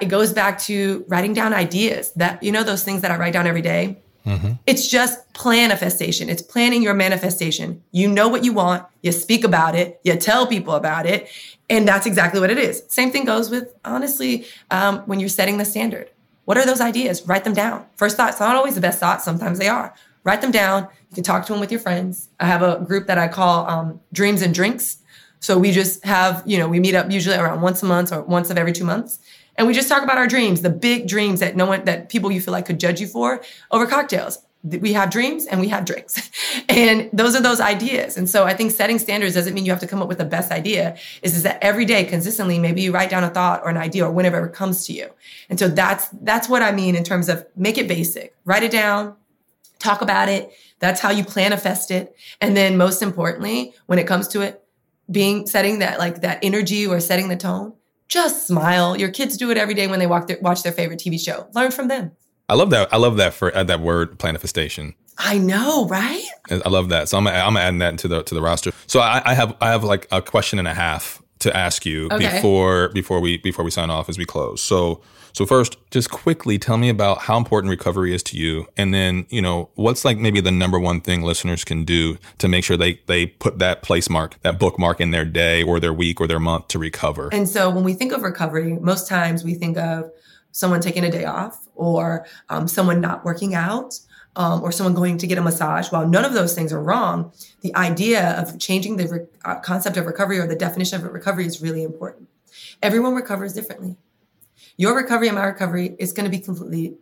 it 0.00 0.08
goes 0.08 0.32
back 0.32 0.60
to 0.60 1.04
writing 1.08 1.34
down 1.34 1.52
ideas 1.52 2.12
that, 2.12 2.40
you 2.42 2.52
know, 2.52 2.62
those 2.62 2.84
things 2.84 3.02
that 3.02 3.10
I 3.10 3.16
write 3.16 3.32
down 3.32 3.48
every 3.48 3.62
day. 3.62 4.00
Mm-hmm. 4.26 4.52
It's 4.66 4.86
just 4.86 5.32
planifestation. 5.32 6.28
It's 6.28 6.42
planning 6.42 6.82
your 6.82 6.94
manifestation. 6.94 7.82
You 7.90 8.08
know 8.08 8.28
what 8.28 8.44
you 8.44 8.52
want. 8.52 8.84
You 9.02 9.12
speak 9.12 9.44
about 9.44 9.74
it. 9.74 10.00
You 10.04 10.16
tell 10.16 10.46
people 10.46 10.74
about 10.74 11.06
it. 11.06 11.28
And 11.68 11.86
that's 11.86 12.06
exactly 12.06 12.40
what 12.40 12.50
it 12.50 12.58
is. 12.58 12.82
Same 12.88 13.10
thing 13.10 13.24
goes 13.24 13.48
with, 13.50 13.72
honestly, 13.84 14.46
um, 14.70 14.98
when 15.00 15.20
you're 15.20 15.28
setting 15.28 15.58
the 15.58 15.64
standard. 15.64 16.10
What 16.44 16.58
are 16.58 16.66
those 16.66 16.80
ideas? 16.80 17.26
Write 17.26 17.44
them 17.44 17.54
down. 17.54 17.86
First 17.96 18.16
thoughts, 18.16 18.40
not 18.40 18.56
always 18.56 18.74
the 18.74 18.80
best 18.80 18.98
thoughts. 18.98 19.24
Sometimes 19.24 19.58
they 19.58 19.68
are. 19.68 19.94
Write 20.24 20.40
them 20.42 20.50
down. 20.50 20.88
You 21.10 21.14
can 21.14 21.24
talk 21.24 21.46
to 21.46 21.52
them 21.52 21.60
with 21.60 21.70
your 21.70 21.80
friends. 21.80 22.28
I 22.40 22.46
have 22.46 22.62
a 22.62 22.84
group 22.84 23.06
that 23.06 23.18
I 23.18 23.28
call 23.28 23.68
um, 23.68 24.00
Dreams 24.12 24.42
and 24.42 24.52
Drinks. 24.52 24.98
So 25.38 25.58
we 25.58 25.72
just 25.72 26.04
have, 26.04 26.42
you 26.44 26.58
know, 26.58 26.68
we 26.68 26.80
meet 26.80 26.94
up 26.94 27.10
usually 27.10 27.36
around 27.36 27.62
once 27.62 27.82
a 27.82 27.86
month 27.86 28.12
or 28.12 28.22
once 28.22 28.50
of 28.50 28.58
every 28.58 28.72
two 28.72 28.84
months. 28.84 29.18
And 29.56 29.66
we 29.66 29.74
just 29.74 29.88
talk 29.88 30.02
about 30.02 30.18
our 30.18 30.26
dreams, 30.26 30.62
the 30.62 30.70
big 30.70 31.06
dreams 31.06 31.40
that 31.40 31.56
no 31.56 31.66
one, 31.66 31.84
that 31.84 32.08
people 32.08 32.30
you 32.32 32.40
feel 32.40 32.52
like 32.52 32.66
could 32.66 32.80
judge 32.80 33.00
you 33.00 33.06
for 33.06 33.42
over 33.70 33.86
cocktails. 33.86 34.38
We 34.62 34.92
have 34.92 35.10
dreams 35.10 35.46
and 35.46 35.60
we 35.60 35.68
have 35.68 35.84
drinks. 35.84 36.30
And 36.68 37.10
those 37.12 37.34
are 37.34 37.42
those 37.42 37.60
ideas. 37.60 38.16
And 38.16 38.28
so 38.30 38.44
i 38.44 38.54
think 38.54 38.70
setting 38.70 38.98
standards 38.98 39.34
doesn't 39.34 39.54
mean 39.54 39.64
you 39.64 39.72
have 39.72 39.80
to 39.80 39.86
come 39.86 40.02
up 40.02 40.08
with 40.08 40.18
the 40.18 40.24
best 40.24 40.52
idea. 40.52 40.96
Is, 41.22 41.42
that 41.42 41.58
every 41.62 41.84
day 41.84 42.04
consistently 42.04 42.58
maybe 42.58 42.82
you 42.82 42.92
write 42.92 43.10
down 43.10 43.24
a 43.24 43.30
thought 43.30 43.62
or 43.64 43.70
an 43.70 43.76
idea 43.76 44.06
or 44.06 44.10
whenever 44.10 44.44
it 44.46 44.52
comes 44.52 44.86
to 44.86 44.92
you. 44.92 45.10
And 45.48 45.58
so 45.58 45.68
that's 45.68 46.08
that's 46.22 46.48
what 46.48 46.62
i 46.62 46.70
mean 46.70 46.94
in 46.94 47.04
terms 47.04 47.28
of 47.28 47.44
make 47.56 47.76
it 47.76 47.88
basic. 47.88 48.34
Write 48.44 48.62
it 48.62 48.70
down 48.70 49.16
talk 49.80 50.02
about 50.02 50.28
it. 50.28 50.52
That's 50.78 51.00
how 51.00 51.10
you 51.10 51.24
manifest 51.34 51.90
it. 51.90 52.14
And 52.40 52.56
then 52.56 52.76
most 52.76 53.02
importantly 53.02 53.74
when 53.86 53.98
it 53.98 54.06
comes 54.06 54.28
to 54.28 54.42
it 54.42 54.62
being 55.10 55.46
setting 55.46 55.80
that 55.80 55.98
like 55.98 56.20
that 56.20 56.38
energy 56.42 56.86
or 56.86 57.00
setting 57.00 57.28
the 57.28 57.36
tone 57.36 57.72
just 58.10 58.46
smile 58.46 58.96
your 58.96 59.10
kids 59.10 59.36
do 59.36 59.50
it 59.50 59.56
every 59.56 59.74
day 59.74 59.86
when 59.86 59.98
they 59.98 60.06
their, 60.26 60.38
watch 60.40 60.62
their 60.62 60.72
favorite 60.72 60.98
tv 60.98 61.18
show 61.18 61.46
learn 61.54 61.70
from 61.70 61.88
them 61.88 62.12
I 62.50 62.54
love 62.54 62.70
that. 62.70 62.92
I 62.92 62.96
love 62.96 63.16
that 63.18 63.32
for 63.32 63.56
uh, 63.56 63.62
that 63.62 63.80
word 63.80 64.18
planifestation. 64.18 64.94
I 65.16 65.38
know, 65.38 65.86
right? 65.86 66.24
I 66.50 66.68
love 66.68 66.88
that. 66.88 67.08
So 67.08 67.16
I'm 67.16 67.28
I'm 67.28 67.56
adding 67.56 67.78
that 67.78 67.96
to 67.98 68.08
the 68.08 68.24
to 68.24 68.34
the 68.34 68.42
roster. 68.42 68.72
So 68.88 68.98
I, 68.98 69.22
I 69.24 69.34
have 69.34 69.56
I 69.60 69.68
have 69.68 69.84
like 69.84 70.08
a 70.10 70.20
question 70.20 70.58
and 70.58 70.66
a 70.66 70.74
half 70.74 71.22
to 71.40 71.56
ask 71.56 71.86
you 71.86 72.08
okay. 72.10 72.34
before 72.34 72.88
before 72.88 73.20
we 73.20 73.36
before 73.38 73.64
we 73.64 73.70
sign 73.70 73.88
off 73.88 74.08
as 74.08 74.18
we 74.18 74.24
close. 74.24 74.60
So 74.60 75.00
so 75.32 75.46
first, 75.46 75.76
just 75.90 76.10
quickly 76.10 76.58
tell 76.58 76.76
me 76.76 76.88
about 76.88 77.22
how 77.22 77.36
important 77.36 77.70
recovery 77.70 78.14
is 78.14 78.22
to 78.24 78.36
you, 78.36 78.66
and 78.76 78.92
then 78.92 79.26
you 79.30 79.42
know 79.42 79.70
what's 79.74 80.04
like 80.04 80.18
maybe 80.18 80.40
the 80.40 80.50
number 80.50 80.78
one 80.78 81.00
thing 81.00 81.22
listeners 81.22 81.64
can 81.64 81.84
do 81.84 82.18
to 82.38 82.48
make 82.48 82.64
sure 82.64 82.76
they 82.76 83.00
they 83.06 83.26
put 83.26 83.58
that 83.58 83.82
place 83.82 84.10
mark, 84.10 84.40
that 84.42 84.58
bookmark 84.58 85.00
in 85.00 85.10
their 85.10 85.24
day 85.24 85.62
or 85.62 85.80
their 85.80 85.92
week 85.92 86.20
or 86.20 86.26
their 86.26 86.40
month 86.40 86.68
to 86.68 86.78
recover. 86.78 87.28
And 87.32 87.48
so 87.48 87.70
when 87.70 87.84
we 87.84 87.94
think 87.94 88.12
of 88.12 88.22
recovery, 88.22 88.72
most 88.74 89.08
times 89.08 89.44
we 89.44 89.54
think 89.54 89.76
of 89.76 90.10
someone 90.52 90.80
taking 90.80 91.04
a 91.04 91.10
day 91.10 91.24
off 91.24 91.68
or 91.74 92.26
um, 92.48 92.66
someone 92.66 93.00
not 93.00 93.24
working 93.24 93.54
out 93.54 93.98
um, 94.36 94.62
or 94.62 94.72
someone 94.72 94.94
going 94.94 95.18
to 95.18 95.26
get 95.26 95.38
a 95.38 95.42
massage. 95.42 95.90
While 95.90 96.08
none 96.08 96.24
of 96.24 96.32
those 96.32 96.54
things 96.54 96.72
are 96.72 96.82
wrong, 96.82 97.32
the 97.62 97.74
idea 97.74 98.40
of 98.40 98.58
changing 98.58 98.96
the 98.96 99.08
re- 99.08 99.26
uh, 99.44 99.60
concept 99.60 99.96
of 99.96 100.06
recovery 100.06 100.38
or 100.38 100.46
the 100.46 100.56
definition 100.56 101.04
of 101.04 101.12
recovery 101.12 101.46
is 101.46 101.60
really 101.60 101.82
important. 101.82 102.28
Everyone 102.82 103.14
recovers 103.14 103.52
differently. 103.52 103.96
Your 104.76 104.96
recovery 104.96 105.28
and 105.28 105.36
my 105.36 105.44
recovery 105.44 105.94
is 105.98 106.12
going 106.12 106.30
to 106.30 106.30
be 106.30 106.42
completely 106.42 106.96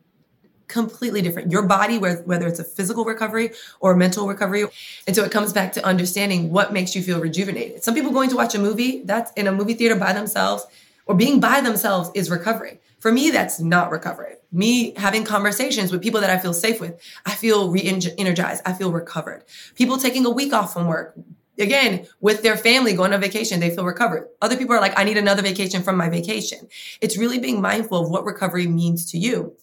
completely 0.68 1.22
different. 1.22 1.50
Your 1.50 1.62
body, 1.62 1.96
whether 1.96 2.46
it's 2.46 2.58
a 2.58 2.64
physical 2.64 3.04
recovery 3.04 3.52
or 3.80 3.96
mental 3.96 4.28
recovery. 4.28 4.66
And 5.06 5.16
so 5.16 5.24
it 5.24 5.32
comes 5.32 5.52
back 5.52 5.72
to 5.72 5.84
understanding 5.84 6.50
what 6.50 6.74
makes 6.74 6.94
you 6.94 7.02
feel 7.02 7.20
rejuvenated. 7.20 7.82
Some 7.82 7.94
people 7.94 8.12
going 8.12 8.28
to 8.28 8.36
watch 8.36 8.54
a 8.54 8.58
movie 8.58 9.02
that's 9.04 9.32
in 9.32 9.46
a 9.46 9.52
movie 9.52 9.72
theater 9.72 9.96
by 9.96 10.12
themselves 10.12 10.66
or 11.06 11.14
being 11.14 11.40
by 11.40 11.62
themselves 11.62 12.10
is 12.14 12.30
recovery. 12.30 12.80
For 13.00 13.10
me, 13.10 13.30
that's 13.30 13.58
not 13.60 13.90
recovery. 13.90 14.34
Me 14.52 14.92
having 14.96 15.24
conversations 15.24 15.90
with 15.90 16.02
people 16.02 16.20
that 16.20 16.30
I 16.30 16.38
feel 16.38 16.52
safe 16.52 16.80
with, 16.80 17.00
I 17.24 17.34
feel 17.34 17.70
re-energized. 17.70 18.62
I 18.66 18.72
feel 18.74 18.92
recovered. 18.92 19.44
People 19.74 19.96
taking 19.96 20.26
a 20.26 20.30
week 20.30 20.52
off 20.52 20.72
from 20.72 20.86
work, 20.86 21.14
again, 21.58 22.06
with 22.20 22.42
their 22.42 22.56
family 22.56 22.94
going 22.94 23.12
on 23.12 23.20
vacation, 23.20 23.60
they 23.60 23.70
feel 23.70 23.84
recovered. 23.84 24.28
Other 24.40 24.56
people 24.56 24.74
are 24.74 24.80
like, 24.80 24.98
I 24.98 25.04
need 25.04 25.16
another 25.16 25.42
vacation 25.42 25.82
from 25.82 25.96
my 25.96 26.08
vacation. 26.08 26.68
It's 27.00 27.16
really 27.16 27.38
being 27.38 27.60
mindful 27.60 28.04
of 28.04 28.10
what 28.10 28.24
recovery 28.24 28.66
means 28.66 29.10
to 29.12 29.18
you. 29.18 29.54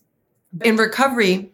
In 0.61 0.77
recovery, 0.77 1.51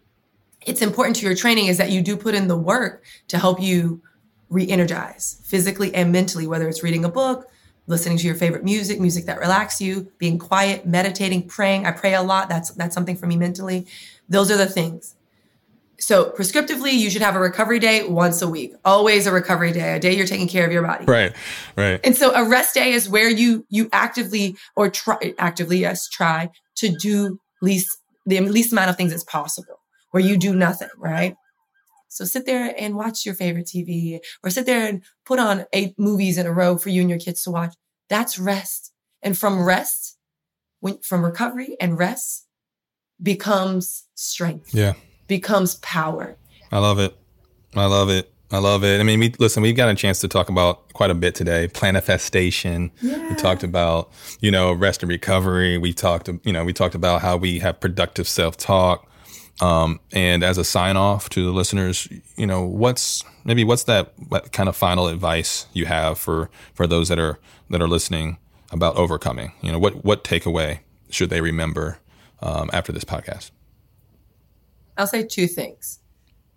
it's 0.65 0.82
important 0.82 1.15
to 1.17 1.25
your 1.25 1.36
training 1.36 1.67
is 1.67 1.77
that 1.77 1.91
you 1.91 2.01
do 2.01 2.15
put 2.15 2.36
in 2.36 2.47
the 2.47 2.58
work 2.58 3.04
to 3.30 3.38
help 3.38 3.62
you 3.62 4.01
re-energize 4.49 5.41
physically 5.43 5.93
and 5.95 6.12
mentally, 6.12 6.45
whether 6.45 6.67
it's 6.67 6.84
reading 6.84 7.06
a 7.06 7.10
book, 7.10 7.49
listening 7.88 8.17
to 8.17 8.25
your 8.25 8.36
favorite 8.36 8.63
music, 8.63 8.99
music 8.99 9.25
that 9.25 9.39
relaxes 9.39 9.82
you, 9.82 10.12
being 10.17 10.38
quiet, 10.38 10.86
meditating, 10.86 11.47
praying. 11.47 11.86
I 11.86 11.91
pray 11.91 12.13
a 12.13 12.21
lot. 12.21 12.49
That's 12.49 12.69
that's 12.71 12.93
something 12.93 13.15
for 13.15 13.25
me 13.27 13.38
mentally. 13.38 13.88
Those 14.30 14.51
are 14.51 14.58
the 14.58 14.67
things. 14.67 15.15
So 16.02 16.32
prescriptively, 16.32 16.94
you 16.94 17.12
should 17.12 17.22
have 17.22 17.36
a 17.36 17.40
recovery 17.40 17.78
day 17.78 18.04
once 18.04 18.42
a 18.42 18.50
week. 18.50 18.74
Always 18.84 19.28
a 19.28 19.32
recovery 19.32 19.72
day, 19.72 19.96
a 19.96 20.00
day 20.00 20.16
you're 20.16 20.26
taking 20.26 20.48
care 20.48 20.66
of 20.66 20.72
your 20.72 20.82
body. 20.82 21.06
Right, 21.06 21.34
right. 21.78 22.00
And 22.04 22.18
so 22.18 22.34
a 22.34 22.44
rest 22.44 22.74
day 22.74 22.94
is 22.94 23.08
where 23.08 23.30
you 23.30 23.66
you 23.70 23.88
actively 23.94 24.58
or 24.76 24.90
try 24.90 25.36
actively 25.38 25.78
yes 25.78 26.10
try 26.10 26.50
to 26.78 26.90
do 26.90 27.40
least 27.62 27.98
the 28.26 28.40
least 28.40 28.72
amount 28.72 28.90
of 28.90 28.98
things 28.98 29.14
as 29.14 29.24
possible, 29.24 29.80
where 30.10 30.24
you 30.24 30.38
do 30.38 30.56
nothing. 30.56 30.90
Right. 30.98 31.36
So 32.08 32.26
sit 32.26 32.46
there 32.46 32.74
and 32.78 32.96
watch 32.96 33.26
your 33.26 33.36
favorite 33.36 33.68
TV 33.68 34.20
or 34.44 34.50
sit 34.50 34.66
there 34.66 34.88
and 34.88 35.04
put 35.26 35.40
on 35.40 35.66
eight 35.72 35.94
movies 35.98 36.38
in 36.38 36.46
a 36.46 36.52
row 36.52 36.78
for 36.78 36.90
you 36.90 37.02
and 37.02 37.10
your 37.10 37.20
kids 37.20 37.44
to 37.44 37.52
watch. 37.52 37.74
That's 38.10 38.38
rest. 38.38 38.92
And 39.22 39.38
from 39.38 39.64
rest, 39.64 40.18
when, 40.80 40.98
from 40.98 41.24
recovery 41.24 41.78
and 41.80 41.98
rest 41.98 42.48
becomes 43.22 44.08
strength. 44.16 44.74
Yeah. 44.74 44.94
Becomes 45.32 45.76
power. 45.76 46.36
I 46.74 46.80
love 46.80 47.00
it. 47.00 47.15
I 47.74 47.86
love 47.86 48.10
it. 48.10 48.30
I 48.52 48.58
love 48.58 48.84
it. 48.84 49.00
I 49.00 49.04
mean, 49.04 49.22
we 49.22 49.34
listen. 49.39 49.63
We've 49.63 49.78
got 49.78 49.88
a 49.88 49.96
chance 49.96 50.20
to 50.20 50.28
talk 50.28 50.50
about 50.50 50.91
quite 50.91 51.10
a 51.10 51.13
bit 51.13 51.36
today. 51.36 51.70
Planifestation. 51.70 52.91
Yeah. 53.02 53.30
We 53.30 53.36
talked 53.36 53.63
about 53.63 54.12
you 54.41 54.52
know 54.52 54.74
rest 54.74 55.04
and 55.04 55.10
recovery. 55.10 55.78
We 55.78 55.94
talked 55.94 56.30
you 56.44 56.52
know 56.52 56.65
we 56.65 56.74
talked 56.74 56.96
about 56.96 57.22
how 57.22 57.38
we 57.38 57.60
have 57.60 57.80
productive 57.80 58.28
self 58.28 58.58
talk. 58.58 59.10
Um, 59.62 60.02
and 60.12 60.44
as 60.44 60.58
a 60.58 60.65
sign 60.65 60.98
off 60.98 61.30
to 61.30 61.46
the 61.46 61.52
listeners, 61.52 62.10
you 62.36 62.46
know 62.46 62.65
what's 62.65 63.24
maybe 63.46 63.63
what's 63.63 63.86
that 63.86 64.12
what 64.28 64.52
kind 64.52 64.67
of 64.67 64.76
final 64.76 65.08
advice 65.08 65.65
you 65.72 65.86
have 65.86 66.20
for 66.20 66.50
for 66.74 66.88
those 66.88 67.08
that 67.08 67.20
are 67.20 67.39
that 67.70 67.82
are 67.82 67.88
listening 67.88 68.38
about 68.70 68.98
overcoming? 68.98 69.54
You 69.62 69.72
know 69.72 69.80
what 69.80 70.04
what 70.04 70.26
takeaway 70.26 70.80
should 71.10 71.30
they 71.30 71.39
remember 71.39 72.00
um, 72.41 72.70
after 72.74 72.91
this 72.91 73.06
podcast? 73.06 73.52
I'll 75.02 75.08
say 75.08 75.26
two 75.26 75.48
things 75.48 76.02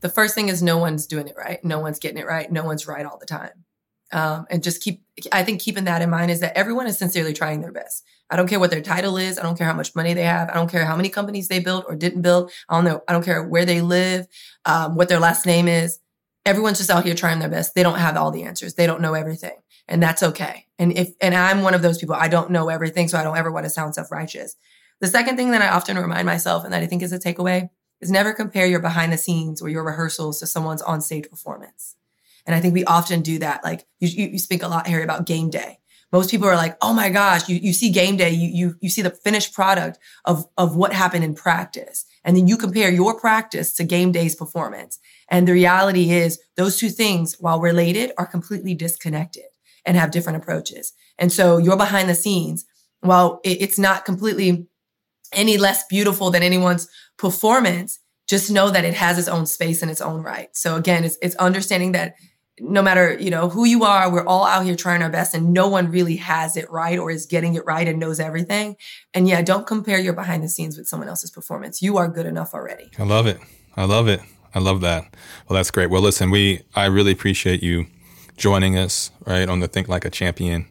the 0.05 0.11
first 0.11 0.35
thing 0.35 0.51
is 0.51 0.63
no 0.63 0.77
one's 0.77 1.07
doing 1.07 1.29
it 1.29 1.35
right. 1.35 1.65
No 1.65 1.81
one's 1.81 1.99
getting 1.99 2.19
it 2.19 2.27
right. 2.27 2.53
No 2.53 2.63
one's 2.63 2.87
right 2.87 3.07
all 3.07 3.17
the 3.17 3.25
time. 3.25 3.65
Um, 4.13 4.45
and 4.51 4.63
just 4.63 4.83
keep, 4.83 5.03
I 5.33 5.43
think 5.45 5.63
keeping 5.63 5.85
that 5.85 6.03
in 6.03 6.11
mind 6.11 6.31
is 6.31 6.41
that 6.41 6.59
everyone 6.59 6.87
is 6.87 6.99
sincerely 6.99 7.33
trying 7.33 7.63
their 7.63 7.73
best. 7.73 8.05
I 8.29 8.37
don't 8.37 8.47
care 8.47 8.61
what 8.61 8.71
their 8.71 8.83
title 8.83 9.17
is. 9.17 9.39
I 9.39 9.43
don't 9.43 9.57
care 9.57 9.67
how 9.67 9.73
much 9.73 9.97
money 9.97 10.13
they 10.13 10.25
have. 10.25 10.51
I 10.51 10.55
don't 10.55 10.71
care 10.71 10.85
how 10.85 10.95
many 10.95 11.09
companies 11.09 11.49
they 11.49 11.59
built 11.59 11.87
or 11.89 11.97
didn't 11.97 12.21
build. 12.21 12.53
I 12.69 12.75
don't 12.75 12.85
know. 12.85 13.03
I 13.09 13.15
don't 13.15 13.25
care 13.25 13.43
where 13.45 13.65
they 13.65 13.81
live, 13.81 14.27
um, 14.67 14.95
what 14.95 15.09
their 15.09 15.21
last 15.21 15.47
name 15.47 15.69
is. 15.69 16.01
Everyone's 16.45 16.77
just 16.77 16.91
out 16.91 17.07
here 17.07 17.15
trying 17.15 17.39
their 17.39 17.49
best. 17.49 17.75
They 17.75 17.83
don't 17.83 17.99
have 17.99 18.19
all 18.19 18.31
the 18.31 18.43
answers. 18.43 18.75
They 18.75 18.87
don't 18.87 19.01
know 19.01 19.15
everything. 19.15 19.57
And 19.89 20.03
that's 20.03 20.23
okay. 20.23 20.67
And 20.79 20.93
if, 20.99 21.15
and 21.23 21.35
I'm 21.35 21.63
one 21.63 21.73
of 21.73 21.81
those 21.81 21.97
people, 21.97 22.15
I 22.15 22.29
don't 22.29 22.51
know 22.51 22.69
everything. 22.69 23.09
So 23.09 23.17
I 23.17 23.23
don't 23.23 23.39
ever 23.39 23.51
want 23.51 23.65
to 23.65 23.71
sound 23.71 23.95
self 23.95 24.13
righteous. 24.13 24.55
The 25.01 25.07
second 25.07 25.39
thing 25.39 25.53
that 25.53 25.63
I 25.63 25.69
often 25.69 25.97
remind 25.97 26.27
myself 26.27 26.63
and 26.63 26.75
that 26.75 26.83
I 26.83 26.87
think 26.87 27.03
is 27.03 27.15
a 27.15 27.19
takeaway 27.19 27.71
is 28.05 28.11
never 28.11 28.33
compare 28.33 28.67
your 28.67 28.81
behind 28.81 29.13
the 29.13 29.19
scenes 29.19 29.61
or 29.61 29.69
your 29.69 29.83
rehearsals 29.83 30.39
to 30.39 30.47
someone's 30.47 30.83
on 30.83 31.01
stage 31.01 31.29
performance. 31.29 31.97
And 32.47 32.55
I 32.55 32.61
think 32.61 32.75
we 32.75 32.85
often 32.85 33.23
do 33.23 33.39
that. 33.39 33.65
Like 33.65 33.87
you, 33.99 34.09
you 34.09 34.39
speak 34.39 34.63
a 34.63 34.69
lot, 34.69 34.87
Harry, 34.87 35.03
about 35.03 35.27
game 35.27 35.51
day. 35.51 35.79
Most 36.13 36.31
people 36.31 36.47
are 36.47 36.55
like, 36.55 36.77
oh 36.81 36.93
my 36.93 37.09
gosh, 37.09 37.49
you, 37.49 37.57
you 37.57 37.73
see 37.73 37.91
game 37.91 38.17
day, 38.17 38.31
you, 38.31 38.49
you, 38.49 38.77
you 38.81 38.91
see 38.91 39.03
the 39.03 39.11
finished 39.11 39.53
product 39.53 39.99
of, 40.25 40.47
of 40.57 40.77
what 40.77 40.93
happened 40.93 41.25
in 41.25 41.35
practice. 41.35 42.05
And 42.23 42.37
then 42.37 42.47
you 42.47 42.57
compare 42.57 42.93
your 42.93 43.19
practice 43.19 43.73
to 43.75 43.85
game 43.85 44.13
day's 44.13 44.37
performance. 44.37 45.01
And 45.29 45.49
the 45.49 45.53
reality 45.53 46.13
is 46.13 46.39
those 46.57 46.79
two 46.79 46.91
things, 46.91 47.37
while 47.41 47.59
related, 47.59 48.13
are 48.17 48.27
completely 48.27 48.75
disconnected 48.75 49.45
and 49.85 49.97
have 49.97 50.13
different 50.13 50.37
approaches. 50.37 50.93
And 51.19 51.33
so 51.33 51.59
your 51.59 51.77
behind 51.77 52.09
the 52.09 52.15
scenes, 52.15 52.65
while 53.01 53.41
it, 53.43 53.61
it's 53.61 53.79
not 53.79 54.05
completely 54.05 54.69
any 55.35 55.57
less 55.59 55.85
beautiful 55.87 56.31
than 56.31 56.43
anyone's 56.43 56.89
performance, 57.17 57.99
just 58.27 58.51
know 58.51 58.71
that 58.71 58.85
it 58.85 58.95
has 58.95 59.19
its 59.19 59.29
own 59.29 59.47
space 59.47 59.83
and 59.83 59.91
its 59.91 60.01
own 60.01 60.23
right. 60.23 60.49
So 60.57 60.77
again, 60.77 61.05
it's, 61.05 61.19
it's 61.21 61.35
understanding 61.37 61.93
that 61.93 62.15
no 62.61 62.83
matter, 62.83 63.17
you 63.19 63.31
know, 63.31 63.49
who 63.49 63.65
you 63.65 63.83
are, 63.85 64.11
we're 64.11 64.27
all 64.27 64.45
out 64.45 64.65
here 64.65 64.77
trying 64.77 65.03
our 65.03 65.11
best 65.11 65.35
and 65.35 65.53
no 65.53 65.69
one 65.69 65.91
really 65.91 66.17
has 66.17 66.57
it 66.57 66.71
right 66.71 66.99
or 66.99 67.11
is 67.11 67.27
getting 67.27 67.55
it 67.55 67.65
right 67.67 67.89
and 67.89 67.99
knows 67.99 68.21
everything. 68.21 68.77
And 69.13 69.29
yeah, 69.29 69.43
don't 69.43 69.67
compare 69.67 69.99
your 69.99 70.13
behind 70.13 70.43
the 70.45 70.49
scenes 70.49 70.79
with 70.79 70.87
someone 70.87 71.09
else's 71.09 71.31
performance. 71.31 71.83
You 71.83 71.97
are 71.97 72.09
good 72.09 72.27
enough 72.27 72.55
already. 72.55 72.91
I 72.99 73.03
love 73.03 73.27
it. 73.27 73.41
I 73.77 73.85
love 73.85 74.07
it. 74.07 74.21
I 74.55 74.61
love 74.61 74.83
that. 74.83 75.13
Well, 75.49 75.57
that's 75.57 75.73
great. 75.73 75.91
Well, 75.91 76.01
listen, 76.01 76.31
we, 76.31 76.63
I 76.77 76.85
really 76.85 77.11
appreciate 77.11 77.61
you 77.61 77.87
joining 78.37 78.79
us, 78.79 79.11
right, 79.27 79.49
on 79.49 79.59
the 79.59 79.67
Think 79.67 79.89
Like 79.89 80.05
a 80.05 80.11
Champion 80.11 80.69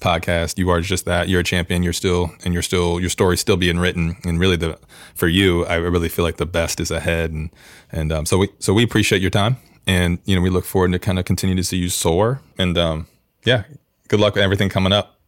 podcast. 0.00 0.58
You 0.58 0.70
are 0.70 0.80
just 0.80 1.04
that. 1.04 1.28
You're 1.28 1.40
a 1.40 1.44
champion. 1.44 1.82
You're 1.82 1.92
still, 1.92 2.32
and 2.44 2.52
you're 2.52 2.62
still, 2.62 3.00
your 3.00 3.10
story's 3.10 3.40
still 3.40 3.56
being 3.56 3.78
written. 3.78 4.16
And 4.24 4.38
really, 4.38 4.56
the 4.56 4.78
for 5.14 5.28
you, 5.28 5.64
I 5.66 5.76
really 5.76 6.08
feel 6.08 6.24
like 6.24 6.36
the 6.36 6.46
best 6.46 6.80
is 6.80 6.90
ahead. 6.90 7.30
And 7.30 7.50
and 7.90 8.12
um, 8.12 8.26
so 8.26 8.38
we 8.38 8.48
so 8.58 8.72
we 8.72 8.82
appreciate 8.82 9.22
your 9.22 9.30
time, 9.30 9.56
and 9.86 10.18
you 10.24 10.36
know 10.36 10.42
we 10.42 10.50
look 10.50 10.64
forward 10.64 10.92
to 10.92 10.98
kind 10.98 11.18
of 11.18 11.24
continue 11.24 11.56
to 11.56 11.64
see 11.64 11.78
you 11.78 11.88
soar. 11.88 12.40
And 12.58 12.76
um, 12.78 13.06
yeah, 13.44 13.64
good 14.08 14.20
luck 14.20 14.34
with 14.34 14.44
everything 14.44 14.68
coming 14.68 14.92
up. 14.92 15.18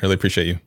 Really 0.00 0.14
appreciate 0.14 0.46
you. 0.46 0.58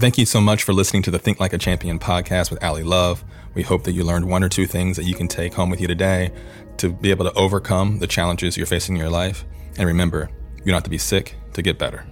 Thank 0.00 0.16
you 0.16 0.24
so 0.24 0.40
much 0.40 0.62
for 0.62 0.72
listening 0.72 1.02
to 1.02 1.10
the 1.10 1.18
Think 1.18 1.40
Like 1.40 1.52
a 1.52 1.58
Champion 1.58 1.98
podcast 1.98 2.50
with 2.50 2.62
Ally 2.64 2.80
Love. 2.80 3.22
We 3.52 3.62
hope 3.62 3.84
that 3.84 3.92
you 3.92 4.02
learned 4.02 4.30
one 4.30 4.42
or 4.42 4.48
two 4.48 4.64
things 4.64 4.96
that 4.96 5.04
you 5.04 5.14
can 5.14 5.28
take 5.28 5.52
home 5.52 5.68
with 5.68 5.78
you 5.78 5.86
today 5.86 6.32
to 6.80 6.90
be 6.90 7.10
able 7.10 7.24
to 7.24 7.32
overcome 7.34 7.98
the 7.98 8.06
challenges 8.06 8.56
you're 8.56 8.66
facing 8.66 8.96
in 8.96 9.00
your 9.00 9.10
life. 9.10 9.44
And 9.76 9.86
remember, 9.86 10.30
you 10.58 10.64
don't 10.66 10.74
have 10.74 10.82
to 10.84 10.90
be 10.90 10.98
sick 10.98 11.36
to 11.54 11.62
get 11.62 11.78
better. 11.78 12.04